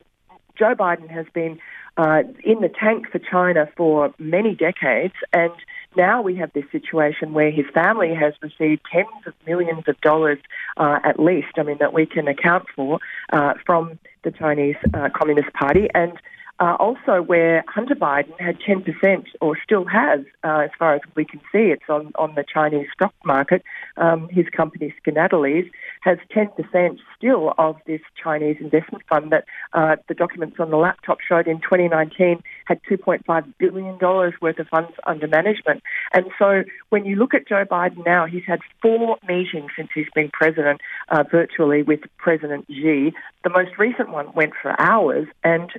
Joe 0.57 0.75
Biden 0.75 1.11
has 1.11 1.26
been 1.35 1.59
uh, 1.97 2.23
in 2.43 2.61
the 2.61 2.69
tank 2.69 3.07
for 3.11 3.19
China 3.19 3.69
for 3.76 4.12
many 4.19 4.54
decades, 4.54 5.14
and 5.33 5.52
now 5.97 6.23
we 6.23 6.35
have 6.37 6.52
this 6.52 6.64
situation 6.73 7.33
where 7.33 7.50
his 7.50 7.66
family 7.73 8.14
has 8.14 8.35
received 8.43 8.83
tens 8.93 9.26
of 9.26 9.35
millions 9.47 9.85
of 9.87 10.00
dollars 10.00 10.38
uh, 10.76 10.99
at 11.04 11.21
least, 11.21 11.57
I 11.57 11.62
mean, 11.62 11.78
that 11.78 11.93
we 11.93 12.07
can 12.07 12.26
account 12.26 12.66
for 12.75 12.99
uh, 13.33 13.54
from 13.64 13.99
the 14.25 14.33
Chinese 14.33 14.76
uh, 14.93 15.09
Communist 15.14 15.52
Party. 15.52 15.88
And 15.95 16.12
uh, 16.61 16.77
also, 16.79 17.21
where 17.21 17.65
Hunter 17.67 17.97
Biden 17.97 18.39
had 18.39 18.61
10%, 18.61 19.27
or 19.41 19.59
still 19.63 19.85
has, 19.87 20.21
uh, 20.45 20.59
as 20.65 20.71
far 20.79 20.95
as 20.95 21.01
we 21.17 21.25
can 21.25 21.41
see, 21.51 21.73
it's 21.73 21.89
on, 21.89 22.13
on 22.15 22.35
the 22.37 22.45
Chinese 22.45 22.87
stock 22.95 23.13
market. 23.25 23.63
Um, 23.97 24.29
his 24.29 24.47
company, 24.51 24.95
Skaneateles, 25.05 25.69
has 26.03 26.19
10% 26.31 26.99
still 27.17 27.55
of 27.59 27.77
this 27.87 28.01
Chinese 28.23 28.57
investment 28.61 29.03
fund 29.09 29.33
that 29.33 29.47
uh, 29.73 29.97
the 30.07 30.15
documents 30.15 30.57
on 30.61 30.71
the 30.71 30.77
laptop 30.77 31.19
showed 31.21 31.49
in 31.49 31.61
2019 31.61 32.41
had 32.67 32.81
$2.5 32.85 33.55
billion 33.59 33.99
worth 33.99 34.59
of 34.59 34.69
funds 34.69 34.93
under 35.07 35.27
management. 35.27 35.83
And 36.13 36.27
so 36.39 36.63
when 36.91 37.05
you 37.05 37.17
look 37.17 37.35
at 37.35 37.49
Joe 37.49 37.65
Biden 37.65 38.07
now, 38.07 38.27
he's 38.27 38.45
had 38.47 38.61
four 38.81 39.19
meetings 39.27 39.73
since 39.77 39.89
he's 39.93 40.07
been 40.15 40.31
president 40.33 40.81
uh, 41.09 41.25
virtually 41.29 41.83
with 41.83 42.01
President 42.17 42.67
Xi. 42.69 43.13
The 43.43 43.51
most 43.51 43.77
recent 43.77 44.11
one 44.11 44.33
went 44.35 44.53
for 44.63 44.81
hours, 44.81 45.27
and 45.43 45.71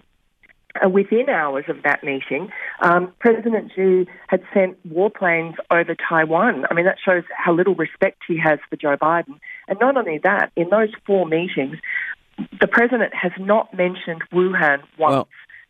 within 0.92 1.30
hours 1.30 1.66
of 1.68 1.84
that 1.84 2.04
meeting, 2.04 2.50
um, 2.82 3.14
President 3.20 3.72
Xi 3.76 4.08
had 4.28 4.44
sent 4.54 4.78
warplanes 4.88 5.56
over 5.72 5.96
Taiwan. 5.96 6.66
I 6.70 6.74
mean, 6.74 6.86
that 6.86 6.98
shows 7.04 7.24
how 7.36 7.54
little 7.54 7.76
respect 7.76 8.24
he 8.28 8.38
has 8.38 8.60
for 8.70 8.76
Joe 8.76 8.98
Biden. 8.98 9.40
And 9.68 9.80
not 9.80 9.98
only 9.98 10.20
that, 10.20 10.52
in 10.56 10.70
those 10.70 10.90
four 11.06 11.26
meetings, 11.26 11.78
the 12.60 12.68
president 12.68 13.14
has 13.14 13.32
not 13.40 13.74
mentioned 13.74 14.22
Wuhan 14.32 14.82
once. 14.98 15.14
Well, 15.14 15.28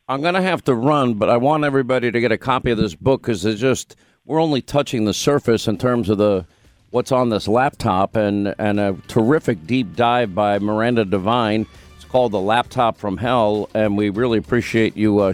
I'm 0.08 0.22
going 0.22 0.34
to 0.36 0.42
have 0.42 0.64
to 0.66 0.76
run, 0.76 1.16
but 1.16 1.30
I 1.30 1.38
want 1.38 1.64
everybody 1.64 2.12
to 2.12 2.20
get 2.20 2.32
a 2.32 2.38
copy 2.38 2.72
of 2.72 2.78
this 2.78 2.96
book 2.96 3.22
because 3.22 3.46
it's 3.46 3.62
just 3.62 3.96
we're 4.26 4.42
only 4.42 4.62
touching 4.62 5.06
the 5.06 5.14
surface 5.14 5.68
in 5.68 5.78
terms 5.78 6.10
of 6.10 6.18
the 6.18 6.46
what's 6.92 7.12
on 7.12 7.30
this 7.30 7.48
laptop 7.48 8.16
and 8.16 8.54
and 8.58 8.80
a 8.80 8.96
terrific 9.08 9.66
deep 9.66 9.96
dive 9.96 10.34
by 10.34 10.60
Miranda 10.60 11.06
Devine 11.06 11.66
called 12.10 12.32
The 12.32 12.40
Laptop 12.40 12.98
from 12.98 13.18
Hell, 13.18 13.70
and 13.74 13.98
we 13.98 14.10
really 14.10 14.38
appreciate 14.38 14.96
you 14.96 15.20
uh, 15.20 15.34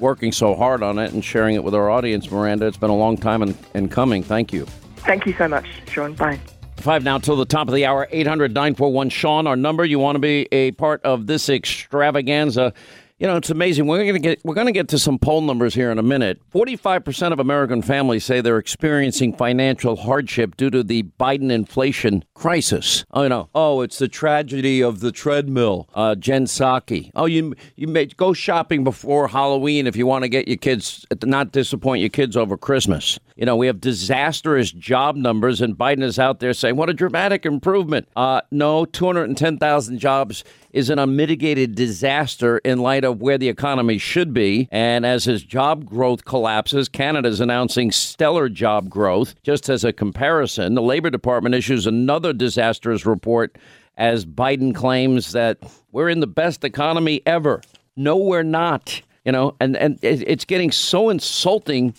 working 0.00 0.32
so 0.32 0.54
hard 0.54 0.82
on 0.82 0.98
it 0.98 1.12
and 1.12 1.24
sharing 1.24 1.54
it 1.54 1.64
with 1.64 1.74
our 1.74 1.90
audience, 1.90 2.30
Miranda. 2.30 2.66
It's 2.66 2.76
been 2.76 2.90
a 2.90 2.96
long 2.96 3.16
time 3.16 3.42
in, 3.42 3.56
in 3.74 3.88
coming. 3.88 4.22
Thank 4.22 4.52
you. 4.52 4.66
Thank 4.98 5.26
you 5.26 5.34
so 5.34 5.48
much, 5.48 5.66
Sean. 5.88 6.14
Bye. 6.14 6.40
Five 6.76 7.02
now 7.02 7.18
till 7.18 7.36
the 7.36 7.44
top 7.44 7.68
of 7.68 7.74
the 7.74 7.86
hour, 7.86 8.06
800 8.10 8.54
941 8.54 9.10
Sean, 9.10 9.46
our 9.46 9.56
number. 9.56 9.84
You 9.84 9.98
want 9.98 10.14
to 10.16 10.20
be 10.20 10.48
a 10.52 10.70
part 10.72 11.02
of 11.02 11.26
this 11.26 11.48
extravaganza. 11.48 12.72
You 13.18 13.26
know, 13.26 13.36
it's 13.36 13.50
amazing. 13.50 13.88
We're 13.88 14.04
going 14.04 14.14
to 14.14 14.20
get 14.20 14.40
we're 14.44 14.54
going 14.54 14.68
to 14.68 14.72
get 14.72 14.86
to 14.88 14.98
some 14.98 15.18
poll 15.18 15.40
numbers 15.40 15.74
here 15.74 15.90
in 15.90 15.98
a 15.98 16.04
minute. 16.04 16.40
45% 16.54 17.32
of 17.32 17.40
American 17.40 17.82
families 17.82 18.24
say 18.24 18.40
they're 18.40 18.58
experiencing 18.58 19.36
financial 19.36 19.96
hardship 19.96 20.56
due 20.56 20.70
to 20.70 20.84
the 20.84 21.02
Biden 21.18 21.50
inflation 21.50 22.24
crisis. 22.34 23.04
Oh, 23.10 23.24
you 23.24 23.28
know, 23.28 23.48
oh, 23.56 23.80
it's 23.80 23.98
the 23.98 24.06
tragedy 24.06 24.80
of 24.80 25.00
the 25.00 25.10
treadmill. 25.10 25.88
Uh, 25.94 26.14
Jen 26.14 26.44
Psaki. 26.44 27.10
Oh, 27.16 27.26
you 27.26 27.56
you 27.74 27.88
may 27.88 28.06
go 28.06 28.32
shopping 28.32 28.84
before 28.84 29.26
Halloween 29.26 29.88
if 29.88 29.96
you 29.96 30.06
want 30.06 30.22
to 30.22 30.28
get 30.28 30.46
your 30.46 30.56
kids 30.56 31.04
not 31.24 31.50
disappoint 31.50 32.00
your 32.00 32.10
kids 32.10 32.36
over 32.36 32.56
Christmas. 32.56 33.18
You 33.34 33.46
know, 33.46 33.56
we 33.56 33.66
have 33.66 33.80
disastrous 33.80 34.70
job 34.70 35.16
numbers, 35.16 35.60
and 35.60 35.76
Biden 35.76 36.04
is 36.04 36.20
out 36.20 36.38
there 36.38 36.52
saying, 36.52 36.76
"What 36.76 36.88
a 36.88 36.94
dramatic 36.94 37.44
improvement." 37.44 38.06
Uh, 38.14 38.42
no, 38.52 38.84
210,000 38.84 39.98
jobs 39.98 40.44
is 40.78 40.90
an 40.90 40.98
unmitigated 41.00 41.74
disaster 41.74 42.58
in 42.58 42.78
light 42.78 43.02
of 43.02 43.20
where 43.20 43.36
the 43.36 43.48
economy 43.48 43.98
should 43.98 44.32
be. 44.32 44.68
And 44.70 45.04
as 45.04 45.24
his 45.24 45.42
job 45.42 45.84
growth 45.84 46.24
collapses, 46.24 46.88
Canada's 46.88 47.40
announcing 47.40 47.90
stellar 47.90 48.48
job 48.48 48.88
growth. 48.88 49.34
Just 49.42 49.68
as 49.68 49.82
a 49.82 49.92
comparison, 49.92 50.74
the 50.74 50.82
Labor 50.82 51.10
Department 51.10 51.56
issues 51.56 51.88
another 51.88 52.32
disastrous 52.32 53.04
report 53.04 53.58
as 53.96 54.24
Biden 54.24 54.72
claims 54.72 55.32
that 55.32 55.58
we're 55.90 56.08
in 56.08 56.20
the 56.20 56.28
best 56.28 56.62
economy 56.62 57.22
ever. 57.26 57.60
No, 57.96 58.16
we're 58.16 58.44
not. 58.44 59.02
You 59.24 59.32
know, 59.32 59.56
and, 59.58 59.76
and 59.76 59.98
it's 60.00 60.44
getting 60.44 60.70
so 60.70 61.10
insulting 61.10 61.92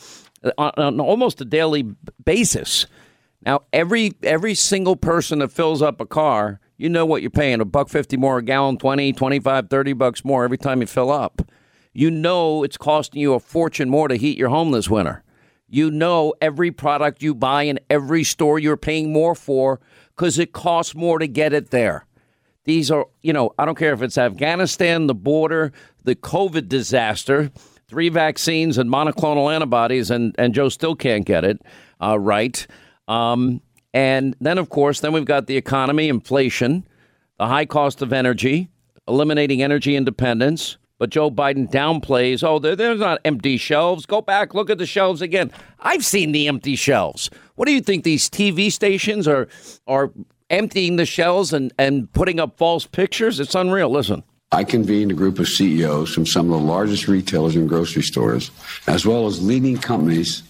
on, 0.57 0.71
on 0.77 0.99
almost 1.01 1.41
a 1.41 1.45
daily 1.45 1.83
basis. 2.23 2.85
Now, 3.45 3.63
every 3.73 4.13
every 4.23 4.55
single 4.55 4.95
person 4.95 5.39
that 5.39 5.51
fills 5.51 5.81
up 5.81 5.99
a 5.99 6.05
car 6.05 6.61
you 6.79 6.89
know 6.89 7.05
what 7.05 7.21
you're 7.21 7.29
paying 7.29 7.61
a 7.61 7.65
buck 7.65 7.89
50 7.89 8.17
more 8.17 8.39
a 8.39 8.41
gallon 8.41 8.77
20 8.77 9.13
25 9.13 9.69
30 9.69 9.93
bucks 9.93 10.25
more 10.25 10.43
every 10.43 10.57
time 10.57 10.81
you 10.81 10.87
fill 10.87 11.11
up. 11.11 11.41
You 11.93 12.09
know 12.09 12.63
it's 12.63 12.77
costing 12.77 13.21
you 13.21 13.33
a 13.33 13.39
fortune 13.39 13.89
more 13.89 14.07
to 14.07 14.15
heat 14.15 14.37
your 14.37 14.49
home 14.49 14.71
this 14.71 14.89
winter. 14.89 15.23
You 15.67 15.91
know 15.91 16.33
every 16.41 16.71
product 16.71 17.21
you 17.21 17.35
buy 17.35 17.63
in 17.63 17.79
every 17.89 18.23
store 18.23 18.57
you're 18.57 18.77
paying 18.77 19.13
more 19.13 19.35
for 19.35 19.79
because 20.15 20.39
it 20.39 20.53
costs 20.53 20.95
more 20.95 21.19
to 21.19 21.27
get 21.27 21.53
it 21.53 21.69
there. 21.69 22.07
These 22.63 22.89
are 22.89 23.05
you 23.21 23.33
know 23.33 23.51
i 23.59 23.65
don't 23.65 23.77
care 23.77 23.93
if 23.93 24.01
it's 24.01 24.17
afghanistan 24.17 25.07
the 25.07 25.15
border 25.15 25.71
the 26.03 26.15
covid 26.15 26.67
disaster 26.67 27.51
three 27.87 28.09
vaccines 28.09 28.77
and 28.77 28.91
monoclonal 28.91 29.51
antibodies 29.51 30.11
and, 30.11 30.35
and 30.37 30.53
joe 30.53 30.69
still 30.69 30.95
can't 30.95 31.25
get 31.25 31.43
it 31.43 31.59
uh, 32.01 32.19
right. 32.19 32.65
Um, 33.07 33.61
and 33.93 34.35
then, 34.39 34.57
of 34.57 34.69
course, 34.69 34.99
then 34.99 35.13
we've 35.13 35.25
got 35.25 35.47
the 35.47 35.57
economy, 35.57 36.09
inflation, 36.09 36.85
the 37.37 37.47
high 37.47 37.65
cost 37.65 38.01
of 38.01 38.13
energy, 38.13 38.69
eliminating 39.07 39.61
energy 39.61 39.95
independence. 39.95 40.77
But 40.99 41.11
Joe 41.11 41.31
Biden 41.31 41.71
downplays, 41.71 42.43
oh, 42.43 42.59
there's 42.59 42.99
not 42.99 43.21
empty 43.23 43.55
shelves. 43.55 44.05
Go 44.05 44.21
back, 44.21 44.53
look 44.53 44.69
at 44.69 44.77
the 44.77 44.85
shelves 44.85 45.21
again. 45.21 45.49
I've 45.79 46.03
seen 46.03 46.33
the 46.33 46.47
empty 46.49 46.75
shelves. 46.75 47.29
What 47.55 47.67
do 47.67 47.71
you 47.71 47.79
think 47.79 48.03
these 48.03 48.29
TV 48.29 48.71
stations 48.71 49.27
are 49.27 49.47
are 49.87 50.11
emptying 50.49 50.97
the 50.97 51.05
shelves 51.05 51.53
and, 51.53 51.71
and 51.77 52.11
putting 52.11 52.39
up 52.39 52.57
false 52.57 52.85
pictures? 52.85 53.39
It's 53.39 53.55
unreal. 53.55 53.89
Listen. 53.89 54.23
I 54.51 54.63
convened 54.63 55.11
a 55.11 55.13
group 55.13 55.37
of 55.37 55.47
CEOs 55.47 56.11
from 56.11 56.25
some 56.25 56.51
of 56.51 56.59
the 56.59 56.67
largest 56.67 57.07
retailers 57.07 57.55
and 57.55 57.69
grocery 57.69 58.01
stores, 58.01 58.49
as 58.87 59.05
well 59.05 59.27
as 59.27 59.41
leading 59.41 59.77
companies 59.77 60.41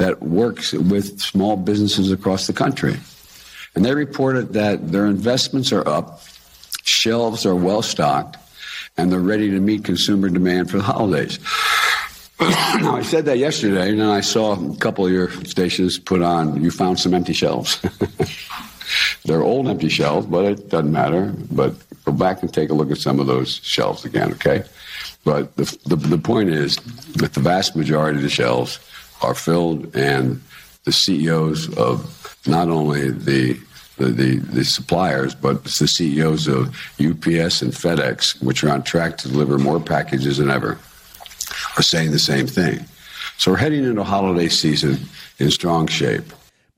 that 0.00 0.22
works 0.22 0.72
with 0.72 1.20
small 1.20 1.56
businesses 1.58 2.10
across 2.10 2.46
the 2.46 2.54
country. 2.54 2.96
And 3.74 3.84
they 3.84 3.94
reported 3.94 4.54
that 4.54 4.90
their 4.92 5.04
investments 5.04 5.72
are 5.72 5.86
up, 5.86 6.22
shelves 6.84 7.44
are 7.44 7.54
well 7.54 7.82
stocked, 7.82 8.38
and 8.96 9.12
they're 9.12 9.20
ready 9.20 9.50
to 9.50 9.60
meet 9.60 9.84
consumer 9.84 10.30
demand 10.30 10.70
for 10.70 10.78
the 10.78 10.84
holidays. 10.84 11.38
now, 12.40 12.96
I 12.96 13.02
said 13.02 13.26
that 13.26 13.36
yesterday, 13.36 13.90
and 13.90 14.00
then 14.00 14.08
I 14.08 14.22
saw 14.22 14.54
a 14.54 14.76
couple 14.76 15.04
of 15.04 15.12
your 15.12 15.30
stations 15.44 15.98
put 15.98 16.22
on, 16.22 16.62
you 16.64 16.70
found 16.70 16.98
some 16.98 17.12
empty 17.12 17.34
shelves. 17.34 17.78
They're 19.26 19.42
old 19.42 19.68
empty 19.68 19.90
shelves, 19.90 20.26
but 20.26 20.46
it 20.46 20.70
doesn't 20.70 20.90
matter. 20.90 21.34
But 21.52 21.74
go 22.06 22.12
back 22.12 22.40
and 22.40 22.52
take 22.52 22.70
a 22.70 22.74
look 22.74 22.90
at 22.90 22.96
some 22.96 23.20
of 23.20 23.26
those 23.26 23.60
shelves 23.62 24.06
again, 24.06 24.32
okay? 24.32 24.64
But 25.24 25.54
the, 25.56 25.78
the, 25.84 25.96
the 25.96 26.18
point 26.18 26.48
is 26.48 26.76
that 27.16 27.34
the 27.34 27.40
vast 27.40 27.76
majority 27.76 28.16
of 28.16 28.22
the 28.22 28.30
shelves 28.30 28.80
are 29.22 29.34
filled, 29.34 29.94
and 29.94 30.40
the 30.84 30.92
CEOs 30.92 31.76
of 31.76 32.38
not 32.46 32.68
only 32.68 33.10
the 33.10 33.58
the, 33.96 34.06
the, 34.06 34.36
the, 34.36 34.64
suppliers, 34.64 35.34
but 35.34 35.62
the 35.62 35.68
CEOs 35.68 36.48
of 36.48 36.68
UPS 36.98 37.60
and 37.60 37.70
FedEx, 37.70 38.42
which 38.42 38.64
are 38.64 38.70
on 38.70 38.82
track 38.82 39.18
to 39.18 39.28
deliver 39.28 39.58
more 39.58 39.78
packages 39.78 40.38
than 40.38 40.48
ever, 40.48 40.78
are 41.76 41.82
saying 41.82 42.10
the 42.10 42.18
same 42.18 42.46
thing. 42.46 42.82
So 43.36 43.50
we're 43.50 43.58
heading 43.58 43.84
into 43.84 44.02
holiday 44.02 44.48
season 44.48 45.00
in 45.38 45.50
strong 45.50 45.86
shape. 45.86 46.24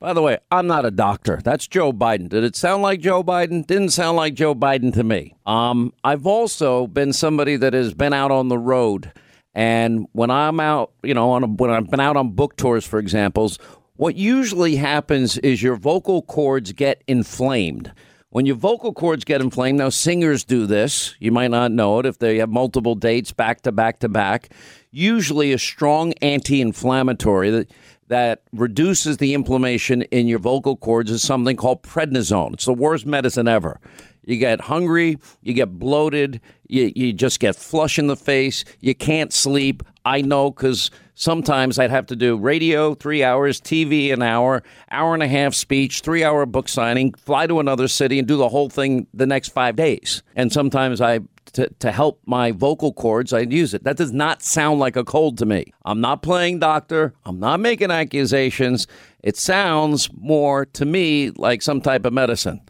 By 0.01 0.15
the 0.15 0.23
way, 0.23 0.39
I'm 0.51 0.67
not 0.67 0.85
a 0.85 0.91
doctor. 0.91 1.41
That's 1.45 1.69
Joe 1.69 1.93
Biden. 1.93 2.29
Did 2.29 2.43
it 2.43 2.57
sound 2.57 2.83
like 2.83 3.01
Joe 3.01 3.23
Biden? 3.23 3.65
Didn't 3.65 3.91
sound 3.91 4.17
like 4.17 4.35
Joe 4.35 4.53
Biden 4.53 4.93
to 4.95 5.05
me. 5.05 5.37
Um, 5.47 5.93
I've 6.03 6.27
also 6.27 6.89
been 6.89 7.13
somebody 7.13 7.55
that 7.55 7.73
has 7.73 7.95
been 7.95 8.13
out 8.13 8.33
on 8.33 8.49
the 8.49 8.59
road 8.59 9.13
and 9.55 10.07
when 10.13 10.31
I'm 10.31 10.61
out, 10.61 10.93
you 11.03 11.15
know, 11.15 11.31
on 11.33 11.45
a, 11.45 11.47
when 11.47 11.71
I've 11.71 11.91
been 11.91 12.01
out 12.01 12.17
on 12.17 12.31
book 12.31 12.57
tours, 12.57 12.85
for 12.85 12.99
examples, 12.99 13.59
what 13.97 14.17
usually 14.17 14.77
happens 14.77 15.39
is 15.39 15.63
your 15.63 15.77
vocal 15.77 16.23
cords 16.23 16.73
get 16.73 17.03
inflamed. 17.07 17.93
When 18.31 18.47
your 18.47 18.57
vocal 18.57 18.95
cords 18.95 19.25
get 19.25 19.43
inflamed, 19.43 19.79
now 19.79 19.91
singers 19.91 20.43
do 20.43 20.67
this. 20.67 21.15
You 21.19 21.31
might 21.33 21.51
not 21.51 21.71
know 21.71 21.99
it 21.99 22.07
if 22.07 22.19
they 22.19 22.39
have 22.39 22.49
multiple 22.49 22.95
dates 22.95 23.31
back 23.31 23.61
to 23.63 23.73
back 23.73 23.99
to 23.99 24.09
back. 24.09 24.55
Usually, 24.91 25.53
a 25.53 25.59
strong 25.59 26.15
anti-inflammatory 26.23 27.51
that 27.51 27.71
that 28.09 28.43
reduces 28.53 29.17
the 29.19 29.33
inflammation 29.33 30.03
in 30.03 30.27
your 30.27 30.39
vocal 30.39 30.77
cords 30.77 31.11
is 31.11 31.23
something 31.23 31.57
called 31.57 31.83
prednisone. 31.83 32.53
It's 32.53 32.67
the 32.67 32.75
worst 32.75 33.07
medicine 33.07 33.49
ever. 33.49 33.81
You 34.25 34.37
get 34.37 34.61
hungry, 34.61 35.19
you 35.43 35.53
get 35.53 35.79
bloated, 35.79 36.41
you, 36.69 36.93
you 36.95 37.13
just 37.13 37.41
get 37.41 37.57
flush 37.57 37.99
in 37.99 38.07
the 38.07 38.17
face, 38.17 38.65
you 38.81 38.95
can't 38.95 39.33
sleep. 39.33 39.83
I 40.05 40.21
know 40.21 40.51
because 40.51 40.91
sometimes 41.15 41.79
I'd 41.79 41.91
have 41.91 42.07
to 42.07 42.17
do 42.17 42.37
radio 42.37 42.95
three 42.95 43.23
hours, 43.23 43.61
TV 43.61 44.13
an 44.13 44.23
hour, 44.23 44.63
hour 44.91 45.15
and 45.15 45.23
a 45.23 45.29
half 45.29 45.55
speech, 45.55 46.01
three 46.01 46.25
hour 46.25 46.45
book 46.47 46.69
signing, 46.69 47.15
fly 47.15 47.47
to 47.47 47.61
another 47.61 47.89
city 47.89 48.19
and 48.19 48.27
do 48.27 48.37
the 48.37 48.49
whole 48.49 48.69
thing 48.69 49.07
the 49.15 49.27
next 49.27 49.51
five 49.51 49.77
days. 49.77 50.23
And 50.35 50.53
sometimes 50.53 51.01
I 51.01 51.21
to, 51.55 51.69
to 51.81 51.93
help 51.93 52.21
my 52.27 52.51
vocal 52.51 52.93
cords, 52.93 53.33
I'd 53.33 53.53
use 53.53 53.75
it. 53.75 53.85
That 53.85 53.97
does 53.97 54.13
not 54.13 54.43
sound 54.43 54.81
like 54.81 54.97
a 54.97 55.05
cold 55.05 55.39
to 55.39 55.47
me. 55.47 55.73
I'm 55.85 56.01
not 56.01 56.23
playing 56.23 56.61
doctor. 56.61 57.15
I'm 57.25 57.39
not 57.39 57.61
making 57.61 57.91
accusations. 57.91 58.87
It 59.23 59.37
sounds 59.37 60.09
more 60.15 60.67
to 60.67 60.85
me 60.85 61.31
like 61.31 61.63
some 61.63 61.81
type 61.81 62.05
of 62.05 62.13
medicine. 62.13 62.61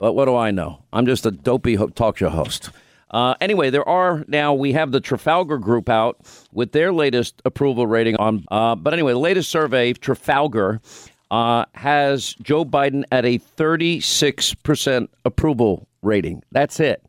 But 0.00 0.14
what 0.14 0.24
do 0.24 0.34
I 0.34 0.50
know? 0.50 0.82
I'm 0.92 1.06
just 1.06 1.24
a 1.26 1.30
dopey 1.30 1.76
talk 1.94 2.16
show 2.16 2.30
host. 2.30 2.70
Uh, 3.12 3.34
anyway, 3.40 3.70
there 3.70 3.88
are 3.88 4.24
now, 4.28 4.54
we 4.54 4.72
have 4.72 4.92
the 4.92 5.00
Trafalgar 5.00 5.58
Group 5.58 5.88
out 5.88 6.18
with 6.52 6.72
their 6.72 6.92
latest 6.92 7.42
approval 7.44 7.86
rating 7.86 8.16
on. 8.16 8.44
Uh, 8.50 8.74
but 8.76 8.92
anyway, 8.94 9.12
the 9.12 9.18
latest 9.18 9.50
survey, 9.50 9.92
Trafalgar, 9.92 10.80
uh, 11.30 11.64
has 11.74 12.34
Joe 12.42 12.64
Biden 12.64 13.04
at 13.12 13.24
a 13.24 13.38
36% 13.38 15.08
approval 15.24 15.86
rating. 16.02 16.42
That's 16.50 16.80
it. 16.80 17.04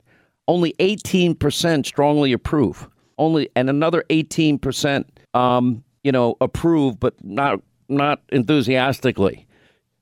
Only 0.47 0.73
18% 0.79 1.85
strongly 1.85 2.33
approve. 2.33 2.87
only 3.17 3.49
and 3.55 3.69
another 3.69 4.03
18%, 4.09 5.05
um, 5.35 5.83
you 6.03 6.11
know, 6.11 6.35
approve, 6.41 6.99
but 6.99 7.13
not 7.23 7.61
not 7.87 8.21
enthusiastically. 8.29 9.45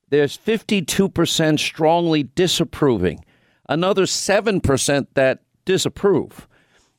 There's 0.10 0.38
52% 0.38 1.60
strongly 1.60 2.24
disapproving, 2.24 3.24
another 3.68 4.04
7% 4.04 5.08
that 5.14 5.40
disapprove. 5.66 6.48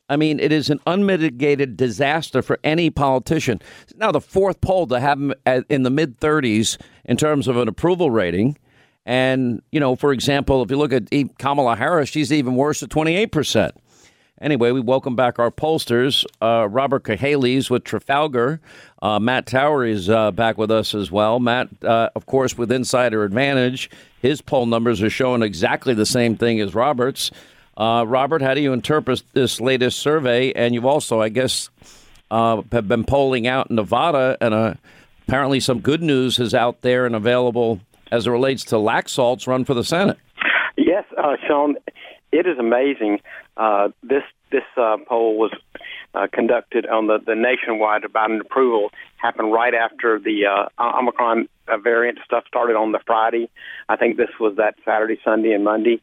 I 0.09 0.17
mean, 0.17 0.41
it 0.41 0.51
is 0.51 0.71
an 0.71 0.81
unmitigated 0.87 1.77
disaster 1.77 2.43
for 2.43 2.59
any 2.65 2.91
politician. 2.91 3.61
Now, 3.97 4.11
the 4.11 4.21
fourth 4.21 4.61
poll 4.61 4.89
to 4.89 4.99
have 4.99 5.19
him 5.19 5.33
in 5.69 5.85
the 5.85 5.91
mid 5.91 6.19
30s 6.19 6.77
in 7.05 7.17
terms 7.17 7.47
of 7.47 7.57
an 7.57 7.69
approval 7.69 8.11
rating. 8.11 8.59
And, 9.07 9.63
you 9.71 9.79
know, 9.81 9.95
for 9.97 10.13
example, 10.13 10.63
if 10.63 10.71
you 10.71 10.77
look 10.77 10.93
at 10.93 11.09
Kamala 11.39 11.77
Harris, 11.77 12.09
she's 12.09 12.33
even 12.33 12.57
worse 12.57 12.83
at 12.83 12.91
28%. 12.91 13.71
Anyway, 14.43 14.71
we 14.71 14.81
welcome 14.81 15.15
back 15.15 15.39
our 15.39 15.51
pollsters. 15.51 16.25
Uh, 16.41 16.67
Robert 16.67 17.05
Cahaly's 17.05 17.69
with 17.69 17.85
Trafalgar. 17.85 18.59
Uh, 19.03 19.19
Matt 19.19 19.45
Towery 19.45 19.93
is 19.93 20.09
uh, 20.09 20.31
back 20.31 20.57
with 20.57 20.71
us 20.71 20.95
as 20.95 21.11
well. 21.13 21.39
Matt, 21.39 21.69
uh, 21.85 22.09
of 22.17 22.25
course, 22.25 22.57
with 22.57 22.73
Insider 22.73 23.23
Advantage, 23.23 23.91
his 24.23 24.41
poll 24.41 24.65
numbers 24.65 25.03
are 25.03 25.11
showing 25.11 25.43
exactly 25.43 25.93
the 25.93 26.07
same 26.07 26.37
thing 26.37 26.59
as 26.59 26.75
Robert's. 26.75 27.31
Uh, 27.77 28.07
Robert, 28.09 28.41
how 28.41 28.55
do 28.55 28.63
you 28.63 28.73
interpret 28.73 29.23
this 29.35 29.61
latest 29.61 29.99
survey? 29.99 30.53
And 30.55 30.75
you've 30.75 30.87
also, 30.87 31.21
I 31.21 31.29
guess, 31.29 31.69
uh, 32.31 32.63
have 32.73 32.89
been 32.89 33.05
polling 33.05 33.47
out 33.47 33.69
in 33.69 33.77
Nevada, 33.77 34.39
and 34.41 34.79
apparently 35.29 35.61
some 35.61 35.81
good 35.81 36.03
news 36.03 36.39
is 36.39 36.55
out 36.55 36.81
there 36.81 37.05
and 37.05 37.15
available 37.15 37.81
as 38.11 38.27
it 38.27 38.31
relates 38.31 38.65
to 38.65 38.77
Laxalt's 38.77 39.47
run 39.47 39.67
for 39.67 39.75
the 39.75 39.85
Senate. 39.85 40.17
Yes, 40.79 41.05
Sean, 41.47 41.77
it 42.33 42.47
is 42.47 42.59
amazing 42.59 43.21
uh, 43.57 43.89
this 44.03 44.23
this 44.51 44.65
uh, 44.77 44.97
poll 45.07 45.39
was 45.39 45.53
uh, 46.15 46.27
conducted 46.33 46.87
on 46.87 47.07
the, 47.07 47.19
the 47.25 47.35
nationwide 47.35 48.03
Biden 48.03 48.41
approval 48.41 48.91
happened 49.17 49.53
right 49.53 49.75
after 49.75 50.19
the 50.19 50.47
uh, 50.47 50.69
Omicron 50.83 51.49
uh, 51.69 51.77
variant 51.79 52.19
stuff 52.25 52.45
started 52.49 52.75
on 52.75 52.93
the 52.93 52.99
Friday. 53.07 53.49
I 53.89 53.97
think 53.97 54.17
this 54.17 54.31
was 54.41 54.57
that 54.57 54.75
Saturday, 54.85 55.21
Sunday, 55.25 55.53
and 55.53 55.63
Monday, 55.65 56.01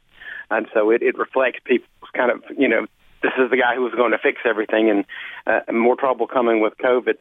and 0.49 0.67
so 0.73 0.91
it, 0.91 1.01
it 1.01 1.17
reflects 1.17 1.59
people's 1.65 2.09
kind 2.13 2.31
of 2.31 2.43
you 2.57 2.67
know 2.67 2.85
this 3.21 3.33
is 3.37 3.49
the 3.49 3.57
guy 3.57 3.75
who 3.75 3.81
was 3.81 3.93
going 3.93 4.11
to 4.11 4.17
fix 4.17 4.41
everything, 4.45 4.89
and 4.89 5.05
uh, 5.45 5.71
more 5.71 5.95
trouble 5.95 6.27
coming 6.27 6.61
with 6.61 6.73
COVID. 6.77 7.15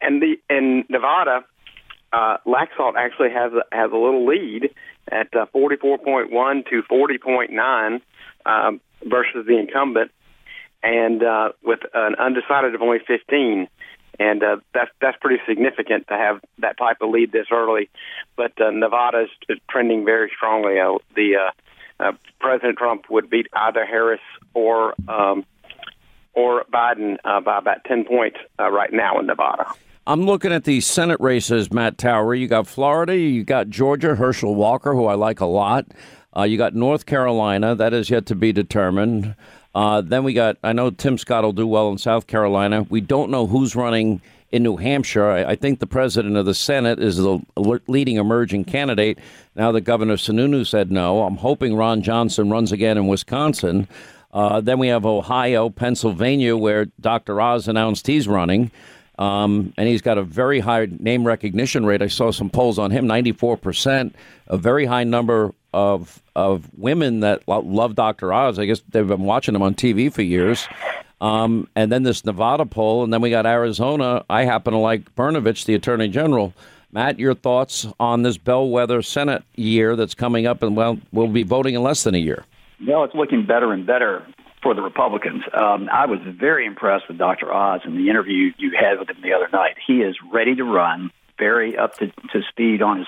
And 0.00 0.22
the 0.22 0.36
in 0.48 0.84
Nevada, 0.88 1.44
uh, 2.12 2.38
Laxalt 2.46 2.94
actually 2.96 3.30
has 3.30 3.52
a, 3.52 3.62
has 3.74 3.90
a 3.90 3.96
little 3.96 4.26
lead 4.26 4.70
at 5.10 5.34
uh, 5.34 5.46
44.1 5.54 6.68
to 6.70 6.82
40.9. 6.82 8.00
Um, 8.46 8.80
versus 9.04 9.46
the 9.46 9.58
incumbent, 9.58 10.10
and 10.82 11.22
uh, 11.22 11.50
with 11.62 11.80
an 11.94 12.14
undecided 12.16 12.74
of 12.74 12.82
only 12.82 12.98
15. 13.06 13.68
And 14.18 14.42
uh, 14.42 14.56
that's 14.74 14.90
that's 15.00 15.16
pretty 15.20 15.42
significant 15.48 16.06
to 16.08 16.14
have 16.14 16.40
that 16.58 16.76
type 16.76 16.98
of 17.00 17.10
lead 17.10 17.32
this 17.32 17.46
early. 17.50 17.88
But 18.36 18.52
uh, 18.60 18.70
Nevada 18.70 19.26
is 19.48 19.58
trending 19.70 20.04
very 20.04 20.30
strongly. 20.36 20.78
Uh, 20.78 20.98
the 21.16 21.36
uh, 21.36 21.50
uh, 22.02 22.12
President 22.38 22.76
Trump 22.76 23.06
would 23.08 23.30
beat 23.30 23.46
either 23.54 23.86
Harris 23.86 24.20
or 24.52 24.94
um, 25.08 25.46
or 26.34 26.64
Biden 26.72 27.16
uh, 27.24 27.40
by 27.40 27.58
about 27.58 27.84
10 27.84 28.04
points 28.04 28.38
uh, 28.60 28.70
right 28.70 28.92
now 28.92 29.18
in 29.18 29.26
Nevada. 29.26 29.66
I'm 30.06 30.22
looking 30.22 30.52
at 30.52 30.64
the 30.64 30.80
Senate 30.80 31.20
races, 31.20 31.72
Matt 31.72 31.96
Towery. 31.96 32.40
You 32.40 32.48
got 32.48 32.66
Florida, 32.66 33.16
you 33.16 33.44
got 33.44 33.68
Georgia, 33.68 34.14
Herschel 34.16 34.54
Walker, 34.54 34.94
who 34.94 35.06
I 35.06 35.14
like 35.14 35.40
a 35.40 35.46
lot. 35.46 35.86
Uh, 36.36 36.42
you 36.44 36.56
got 36.56 36.74
North 36.74 37.06
Carolina, 37.06 37.74
that 37.74 37.92
is 37.92 38.10
yet 38.10 38.26
to 38.26 38.34
be 38.34 38.52
determined. 38.52 39.34
Uh, 39.74 40.00
then 40.00 40.24
we 40.24 40.32
got, 40.32 40.56
I 40.62 40.72
know 40.72 40.90
Tim 40.90 41.18
Scott 41.18 41.44
will 41.44 41.52
do 41.52 41.66
well 41.66 41.90
in 41.90 41.98
South 41.98 42.26
Carolina. 42.26 42.86
We 42.88 43.00
don't 43.00 43.30
know 43.30 43.46
who's 43.46 43.74
running 43.74 44.20
in 44.50 44.62
New 44.62 44.76
Hampshire. 44.76 45.30
I, 45.30 45.44
I 45.44 45.56
think 45.56 45.80
the 45.80 45.86
president 45.86 46.36
of 46.36 46.44
the 46.44 46.54
Senate 46.54 46.98
is 46.98 47.16
the 47.16 47.40
leading 47.86 48.16
emerging 48.16 48.64
candidate. 48.64 49.18
Now 49.56 49.72
that 49.72 49.82
Governor 49.82 50.16
Sununu 50.16 50.66
said 50.66 50.90
no, 50.90 51.22
I'm 51.22 51.36
hoping 51.36 51.74
Ron 51.74 52.02
Johnson 52.02 52.50
runs 52.50 52.70
again 52.70 52.98
in 52.98 53.06
Wisconsin. 53.06 53.88
Uh, 54.32 54.60
then 54.60 54.78
we 54.78 54.88
have 54.88 55.04
Ohio, 55.04 55.68
Pennsylvania, 55.68 56.56
where 56.56 56.86
Dr. 57.00 57.40
Oz 57.40 57.68
announced 57.68 58.06
he's 58.06 58.28
running. 58.28 58.70
Um, 59.18 59.74
and 59.76 59.88
he's 59.88 60.02
got 60.02 60.16
a 60.18 60.22
very 60.22 60.60
high 60.60 60.88
name 60.90 61.24
recognition 61.26 61.84
rate. 61.84 62.00
I 62.02 62.08
saw 62.08 62.30
some 62.30 62.48
polls 62.48 62.78
on 62.78 62.90
him, 62.90 63.06
94%, 63.06 64.12
a 64.48 64.56
very 64.56 64.86
high 64.86 65.04
number 65.04 65.54
of 65.72 66.22
of 66.34 66.68
women 66.76 67.20
that 67.20 67.46
love 67.46 67.94
Dr. 67.94 68.32
Oz. 68.32 68.58
I 68.58 68.66
guess 68.66 68.80
they've 68.90 69.06
been 69.06 69.24
watching 69.24 69.54
him 69.54 69.62
on 69.62 69.74
TV 69.74 70.12
for 70.12 70.22
years. 70.22 70.66
Um, 71.20 71.68
and 71.76 71.92
then 71.92 72.02
this 72.02 72.24
Nevada 72.24 72.66
poll, 72.66 73.04
and 73.04 73.12
then 73.12 73.20
we 73.20 73.30
got 73.30 73.46
Arizona. 73.46 74.24
I 74.28 74.44
happen 74.44 74.72
to 74.72 74.78
like 74.78 75.14
Brnovich, 75.14 75.64
the 75.66 75.74
Attorney 75.74 76.08
General. 76.08 76.52
Matt, 76.90 77.18
your 77.18 77.34
thoughts 77.34 77.86
on 78.00 78.22
this 78.22 78.36
bellwether 78.36 79.02
Senate 79.02 79.44
year 79.54 79.94
that's 79.96 80.14
coming 80.14 80.46
up, 80.46 80.62
and 80.62 80.76
well, 80.76 80.98
we'll 81.12 81.28
be 81.28 81.44
voting 81.44 81.74
in 81.74 81.82
less 81.82 82.02
than 82.02 82.14
a 82.14 82.18
year. 82.18 82.44
Well, 82.86 83.04
it's 83.04 83.14
looking 83.14 83.46
better 83.46 83.72
and 83.72 83.86
better 83.86 84.26
for 84.62 84.74
the 84.74 84.82
Republicans. 84.82 85.42
Um, 85.54 85.88
I 85.92 86.06
was 86.06 86.18
very 86.24 86.66
impressed 86.66 87.08
with 87.08 87.18
Dr. 87.18 87.52
Oz 87.52 87.80
in 87.84 87.96
the 87.96 88.10
interview 88.10 88.52
you 88.58 88.72
had 88.78 88.98
with 88.98 89.08
him 89.08 89.16
the 89.22 89.32
other 89.32 89.48
night. 89.52 89.76
He 89.84 90.02
is 90.02 90.16
ready 90.32 90.54
to 90.56 90.64
run, 90.64 91.10
very 91.38 91.76
up 91.76 91.96
to, 91.98 92.08
to 92.08 92.42
speed 92.50 92.82
on 92.82 92.98
his 92.98 93.06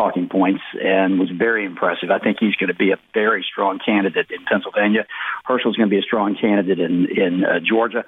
talking 0.00 0.28
points 0.28 0.62
and 0.80 1.20
was 1.20 1.28
very 1.30 1.66
impressive. 1.66 2.10
I 2.10 2.18
think 2.18 2.38
he's 2.40 2.56
going 2.56 2.68
to 2.68 2.74
be 2.74 2.90
a 2.90 2.98
very 3.12 3.44
strong 3.50 3.78
candidate 3.84 4.28
in 4.30 4.44
Pennsylvania. 4.46 5.06
Herschel's 5.44 5.76
going 5.76 5.90
to 5.90 5.94
be 5.94 5.98
a 5.98 6.02
strong 6.02 6.36
candidate 6.40 6.80
in 6.80 7.06
in 7.10 7.44
uh, 7.44 7.60
Georgia. 7.60 8.04